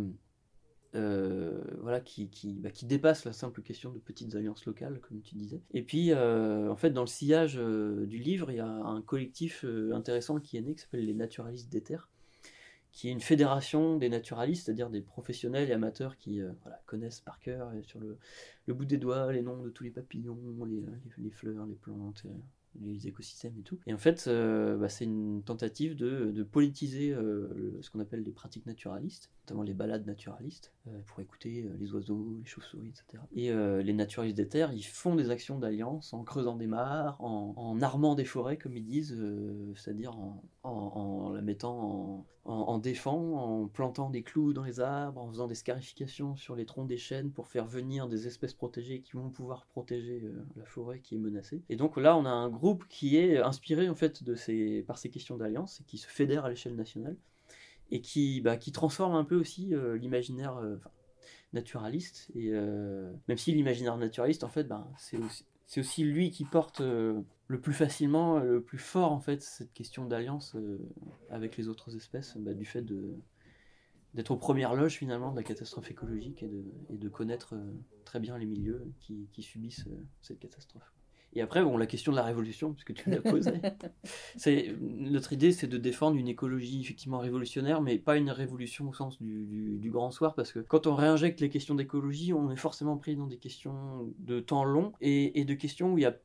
voilà, 1.84 2.00
qui, 2.00 2.30
qui, 2.30 2.54
bah, 2.54 2.72
qui, 2.72 2.86
dépasse 2.86 3.26
la 3.26 3.34
simple 3.34 3.62
question 3.62 3.92
de 3.92 4.00
petites 4.00 4.36
alliances 4.36 4.66
locales, 4.66 5.00
comme 5.02 5.22
tu 5.22 5.36
disais. 5.36 5.62
Et 5.72 5.84
puis, 5.84 6.12
euh, 6.12 6.72
en 6.72 6.76
fait, 6.76 6.90
dans 6.90 7.02
le 7.02 7.08
sillage 7.08 7.58
euh, 7.58 8.06
du 8.06 8.18
livre, 8.18 8.52
il 8.52 8.58
y 8.58 8.60
a 8.60 8.68
un 8.68 9.02
collectif 9.02 9.66
intéressant 9.92 10.40
qui 10.40 10.58
est 10.58 10.62
né, 10.62 10.74
qui 10.74 10.82
s'appelle 10.82 11.06
les 11.06 11.14
Naturalistes 11.14 11.72
des 11.72 11.82
Terres, 11.82 12.10
qui 12.92 13.10
est 13.10 13.12
une 13.12 13.22
fédération 13.22 13.98
des 13.98 14.10
naturalistes, 14.10 14.66
c'est-à-dire 14.66 14.90
des 14.90 15.02
professionnels 15.02 15.70
et 15.70 15.74
amateurs 15.74 16.18
qui 16.18 16.42
voilà, 16.62 16.82
connaissent 16.86 17.22
par 17.22 17.40
cœur, 17.40 17.72
sur 17.84 18.00
le, 18.00 18.18
le, 18.68 18.74
bout 18.74 18.86
des 18.86 18.98
doigts, 18.98 19.32
les 19.32 19.42
noms 19.42 19.64
de 19.64 19.70
tous 19.70 19.84
les 19.84 19.92
papillons, 19.92 20.38
les, 20.66 20.84
les 21.18 21.32
fleurs, 21.32 21.66
les 21.66 21.76
plantes, 21.76 22.24
les 22.82 23.08
écosystèmes 23.08 23.58
et 23.60 23.64
tout. 23.64 23.80
Et 23.86 23.94
en 23.94 23.98
fait, 23.98 24.26
euh, 24.28 24.78
bah, 24.78 24.90
c'est 24.90 25.06
une 25.06 25.44
tentative 25.44 25.96
de, 25.96 26.32
de 26.32 26.44
politiser 26.44 27.14
euh, 27.14 27.80
ce 27.82 27.90
qu'on 27.90 28.00
appelle 28.00 28.24
les 28.24 28.32
pratiques 28.32 28.66
naturalistes, 28.66 29.30
notamment 29.44 29.64
les 29.64 29.74
balades 29.74 30.06
naturalistes, 30.06 30.72
euh, 30.88 31.00
pour 31.06 31.20
écouter 31.20 31.70
les 31.80 31.94
oiseaux, 31.94 32.38
les 32.40 32.46
chauves-souris, 32.46 32.90
etc. 32.90 33.24
Et 33.36 33.52
les 33.84 33.94
naturalistes 33.94 34.38
des 34.38 34.48
terres, 34.48 34.72
ils 34.74 34.84
font 34.84 35.16
des 35.16 35.30
actions 35.30 35.60
d'alliance 35.60 36.14
en 36.14 36.24
creusant 36.24 36.56
des 36.56 36.68
mares, 36.68 37.22
en, 37.22 37.82
armant 37.82 38.16
des 38.16 38.26
forêts, 38.26 38.58
comme 38.58 38.76
ils 38.78 38.86
disent, 38.86 39.18
c'est-à-dire 39.76 40.18
en, 40.18 40.44
en, 40.64 41.32
la 41.34 41.42
mettant 41.42 42.26
en, 42.46 42.78
défend, 42.78 43.62
en 43.64 43.68
plantant 43.68 44.10
des 44.10 44.24
clous 44.24 44.54
dans 44.54 44.64
les 44.64 44.80
arbres, 44.80 45.22
en 45.22 45.30
faisant 45.30 45.48
des 45.48 45.56
scarifications 45.56 46.36
sur 46.36 46.56
les 46.56 46.66
troncs 46.66 46.88
des 46.88 46.98
chênes 46.98 47.32
pour 47.32 47.48
faire 47.48 47.66
venir 47.66 48.08
des 48.08 48.28
espèces 48.28 48.54
protégées 48.54 49.02
qui 49.02 49.14
vont 49.14 49.30
pouvoir 49.30 49.66
protéger 49.68 50.24
la 50.56 50.66
forêt 50.66 51.00
qui 51.00 51.16
est 51.16 51.20
menacée. 51.20 51.64
Et 51.70 51.76
donc 51.76 51.98
là, 51.98 52.18
on 52.18 52.26
a 52.26 52.30
un 52.30 52.50
groupe 52.50 52.86
qui 52.90 53.18
est 53.18 53.38
inspiré 53.38 53.90
en 53.90 53.96
fait 53.96 54.24
par 54.86 54.98
ces 54.98 55.10
questions 55.10 55.38
d'alliance 55.38 55.82
et 55.82 55.84
qui 55.86 55.98
se 55.98 56.08
fédère 56.08 56.46
à 56.46 56.50
l'échelle 56.50 56.76
nationale 56.76 57.18
et 57.92 58.02
qui, 58.02 58.42
bah, 58.42 58.58
qui 58.58 58.72
transforme 58.72 59.16
un 59.16 59.24
peu 59.24 59.36
aussi 59.36 59.74
euh, 59.74 59.98
l'imaginaire 59.98 60.58
euh, 60.58 60.78
naturaliste. 61.54 62.32
Et 62.36 62.50
euh, 62.52 63.12
même 63.28 63.38
si 63.38 63.52
l'imaginaire 63.52 63.98
naturaliste, 63.98 64.44
en 64.44 64.50
fait, 64.50 64.64
bah, 64.66 64.88
c'est 64.98 65.80
aussi, 65.80 66.04
lui 66.04 66.32
qui 66.32 66.46
porte 66.46 66.82
le 66.82 67.62
plus 67.62 67.74
facilement, 67.74 68.40
le 68.40 68.62
plus 68.62 68.78
fort 68.78 69.12
en 69.12 69.20
fait 69.20 69.42
cette 69.42 69.74
question 69.74 70.06
d'alliance 70.06 70.56
avec 71.30 71.58
les 71.58 71.68
autres 71.68 71.96
espèces, 71.96 72.38
bah, 72.38 72.54
du 72.54 72.66
fait 72.66 72.86
d'être 74.14 74.32
aux 74.32 74.38
premières 74.38 74.76
loges 74.76 74.98
finalement 74.98 75.32
de 75.32 75.38
la 75.38 75.44
catastrophe 75.44 75.90
écologique 75.90 76.44
et 76.44 76.98
de, 76.98 77.10
connaître 77.10 77.56
très 78.06 78.20
bien 78.20 78.38
les 78.38 78.46
milieux 78.46 78.86
qui 79.00 79.42
subissent 79.42 79.88
cette 80.22 80.40
catastrophe. 80.40 80.94
Et 81.36 81.42
après, 81.42 81.64
bon, 81.64 81.78
la 81.78 81.86
question 81.86 82.12
de 82.12 82.18
la 82.18 82.24
révolution, 82.24 82.74
puisque 82.74 82.94
tu 82.94 83.10
l'as 83.10 83.22
posée, 83.22 83.54
c'est 84.38 84.76
notre 84.82 85.34
idée, 85.34 85.52
c'est 85.52 85.68
de 85.68 85.78
défendre 85.78 86.18
une 86.18 86.28
écologie 86.28 86.82
effectivement 86.82 87.20
révolutionnaire, 87.20 87.82
mais 87.82 87.98
pas 87.98 88.18
une 88.18 88.30
révolution 88.30 88.90
au 88.90 88.94
sens 88.94 89.22
du, 89.22 89.78
du, 89.80 89.92
grand 89.92 90.12
soir, 90.12 90.36
parce 90.36 90.52
que 90.52 90.60
quand 90.60 90.88
on 90.88 90.96
réinjecte 90.96 91.42
les 91.42 91.50
questions 91.50 91.76
d'écologie, 91.76 92.34
on 92.34 92.52
est 92.52 92.56
forcément 92.56 92.98
pris 92.98 93.16
dans 93.16 93.28
des 93.28 93.38
questions 93.38 94.14
de 94.20 94.40
temps 94.40 94.64
long 94.64 94.94
et, 95.02 95.40
et 95.40 95.46
de 95.46 95.54
questions 95.54 95.94
où 95.94 95.98
il 95.98 96.02
y 96.02 96.06
a 96.06 96.16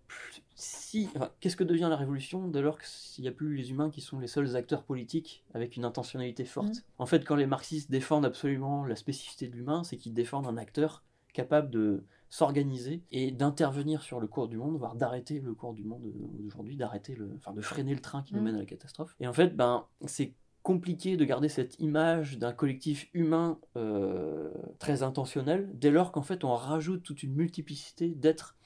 si, 0.60 1.08
qu'est-ce 1.38 1.54
que 1.54 1.62
devient 1.62 1.86
la 1.88 1.96
révolution 1.96 2.48
dès 2.48 2.60
lors 2.60 2.78
qu'il 2.80 3.22
n'y 3.22 3.28
a 3.28 3.32
plus 3.32 3.54
les 3.54 3.70
humains 3.70 3.90
qui 3.90 4.00
sont 4.00 4.18
les 4.18 4.26
seuls 4.26 4.56
acteurs 4.56 4.82
politiques 4.82 5.44
avec 5.54 5.76
une 5.76 5.84
intentionnalité 5.84 6.44
forte 6.44 6.78
mmh. 6.78 6.82
En 6.98 7.06
fait, 7.06 7.24
quand 7.24 7.36
les 7.36 7.46
marxistes 7.46 7.92
défendent 7.92 8.26
absolument 8.26 8.84
la 8.84 8.96
spécificité 8.96 9.46
de 9.46 9.54
l'humain, 9.54 9.84
c'est 9.84 9.96
qu'ils 9.96 10.14
défendent 10.14 10.48
un 10.48 10.56
acteur 10.56 11.04
capable 11.32 11.70
de 11.70 12.02
s'organiser 12.30 13.02
et 13.10 13.30
d'intervenir 13.30 14.02
sur 14.02 14.20
le 14.20 14.26
cours 14.26 14.48
du 14.48 14.56
monde, 14.56 14.76
voire 14.76 14.94
d'arrêter 14.94 15.40
le 15.40 15.54
cours 15.54 15.74
du 15.74 15.84
monde 15.84 16.02
d'aujourd'hui, 16.38 16.76
d'arrêter 16.76 17.14
le, 17.14 17.32
enfin 17.36 17.52
de 17.52 17.60
freiner 17.60 17.94
le 17.94 18.00
train 18.00 18.22
qui 18.22 18.34
nous 18.34 18.40
mm. 18.40 18.44
mène 18.44 18.54
à 18.56 18.58
la 18.58 18.66
catastrophe. 18.66 19.14
Et 19.20 19.26
en 19.26 19.32
fait, 19.32 19.56
ben 19.56 19.86
c'est 20.06 20.34
compliqué 20.62 21.16
de 21.16 21.24
garder 21.24 21.48
cette 21.48 21.80
image 21.80 22.38
d'un 22.38 22.52
collectif 22.52 23.08
humain 23.14 23.58
euh, 23.76 24.50
très 24.78 25.02
intentionnel 25.02 25.70
dès 25.72 25.90
lors 25.90 26.12
qu'en 26.12 26.20
fait 26.20 26.44
on 26.44 26.54
rajoute 26.54 27.02
toute 27.02 27.22
une 27.22 27.32
multiplicité 27.32 28.08
d'êtres 28.10 28.57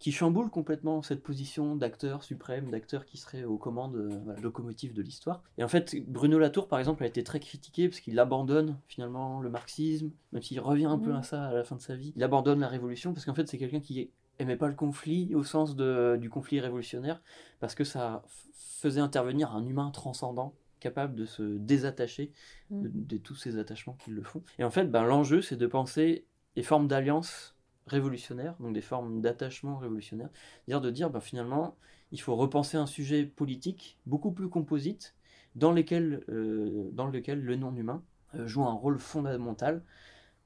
qui 0.00 0.12
chamboule 0.12 0.48
complètement 0.48 1.02
cette 1.02 1.22
position 1.22 1.76
d'acteur 1.76 2.24
suprême, 2.24 2.70
d'acteur 2.70 3.04
qui 3.04 3.18
serait 3.18 3.44
aux 3.44 3.58
commandes 3.58 3.96
euh, 3.96 4.40
locomotives 4.42 4.94
de 4.94 5.02
l'histoire. 5.02 5.42
Et 5.58 5.62
en 5.62 5.68
fait, 5.68 5.94
Bruno 6.08 6.38
Latour, 6.38 6.68
par 6.68 6.78
exemple, 6.78 7.04
a 7.04 7.06
été 7.06 7.22
très 7.22 7.38
critiqué 7.38 7.86
parce 7.86 8.00
qu'il 8.00 8.18
abandonne 8.18 8.78
finalement 8.88 9.40
le 9.40 9.50
marxisme, 9.50 10.10
même 10.32 10.42
s'il 10.42 10.58
revient 10.58 10.86
un 10.86 10.98
peu 10.98 11.10
mhm. 11.10 11.16
à 11.16 11.22
ça 11.22 11.44
à 11.44 11.52
la 11.52 11.64
fin 11.64 11.76
de 11.76 11.82
sa 11.82 11.96
vie. 11.96 12.14
Il 12.16 12.24
abandonne 12.24 12.60
la 12.60 12.68
révolution 12.68 13.12
parce 13.12 13.26
qu'en 13.26 13.34
fait, 13.34 13.46
c'est 13.46 13.58
quelqu'un 13.58 13.80
qui 13.80 14.10
aimait 14.38 14.56
pas 14.56 14.68
le 14.68 14.74
conflit 14.74 15.34
au 15.34 15.44
sens 15.44 15.76
de, 15.76 16.16
du 16.18 16.30
conflit 16.30 16.60
révolutionnaire 16.60 17.20
parce 17.60 17.74
que 17.74 17.84
ça 17.84 18.22
faisait 18.54 19.02
intervenir 19.02 19.54
un 19.54 19.66
humain 19.66 19.90
transcendant 19.90 20.54
capable 20.80 21.14
de 21.14 21.26
se 21.26 21.42
désattacher 21.42 22.32
de, 22.70 22.88
mhm. 22.88 23.06
de, 23.06 23.16
tous 23.18 23.34
ces 23.34 23.58
attachements 23.58 23.98
qui 24.02 24.12
le 24.12 24.22
font. 24.22 24.42
Et 24.58 24.64
en 24.64 24.70
fait, 24.70 24.86
ben, 24.86 25.04
l'enjeu, 25.04 25.42
c'est 25.42 25.56
de 25.56 25.66
penser 25.66 26.24
les 26.56 26.62
formes 26.62 26.88
d'alliance 26.88 27.54
révolutionnaires, 27.90 28.54
donc 28.60 28.72
des 28.72 28.80
formes 28.80 29.20
d'attachement 29.20 29.76
révolutionnaire, 29.78 30.30
c'est-à-dire 30.32 30.80
de 30.80 30.90
dire 30.90 31.10
bah, 31.10 31.20
finalement 31.20 31.76
il 32.12 32.20
faut 32.20 32.34
repenser 32.34 32.76
un 32.76 32.86
sujet 32.86 33.24
politique 33.24 33.98
beaucoup 34.06 34.32
plus 34.32 34.48
composite 34.48 35.14
dans, 35.54 35.72
lesquels, 35.72 36.24
euh, 36.28 36.90
lequel 37.12 37.40
le 37.40 37.56
non-humain 37.56 38.02
euh, 38.34 38.46
joue 38.46 38.64
un 38.64 38.72
rôle 38.72 38.98
fondamental. 38.98 39.82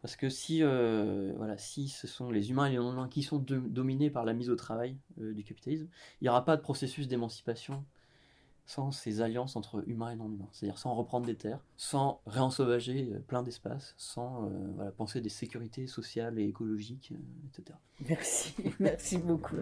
Parce 0.03 0.17
que 0.17 0.29
si, 0.29 0.63
euh, 0.63 1.33
voilà, 1.39 1.57
si 1.57 1.89
ce 1.89 2.07
sont 2.07 2.31
les 2.31 2.51
humains 2.51 2.67
et 2.67 2.73
les 2.73 2.77
non-humains 2.77 3.09
qui 3.09 3.23
sont 3.23 3.39
dominés 3.39 4.11
par 4.11 4.27
la 4.27 4.35
mise 4.35 4.51
au 4.51 4.57
travail 4.57 4.99
du 5.17 5.45
capitalisme, 5.45 5.89
il 6.21 6.25
n'y 6.25 6.29
aura 6.29 6.45
pas 6.45 6.57
de 6.59 6.63
processus 6.63 7.09
d'émancipation 7.09 7.87
sans 8.67 8.93
ces 8.93 9.21
alliances 9.21 9.57
entre 9.57 9.87
humains 9.87 10.11
et 10.11 10.17
non-humains. 10.17 10.49
C'est-à-dire 10.53 10.79
sans 10.79 10.95
reprendre 10.95 11.27
des 11.27 11.37
terres, 11.37 11.61
sans 11.77 12.21
réensauvager 12.27 13.11
euh, 13.13 13.19
plein 13.21 13.43
d'espaces, 13.43 13.95
sans 13.99 14.51
euh, 14.81 14.91
penser 14.97 15.21
des 15.21 15.29
sécurités 15.29 15.87
sociales 15.87 16.39
et 16.39 16.45
écologiques, 16.45 17.13
euh, 17.13 17.49
etc. 17.49 17.79
Merci, 18.09 18.55
merci 18.81 19.19
beaucoup. 19.19 19.57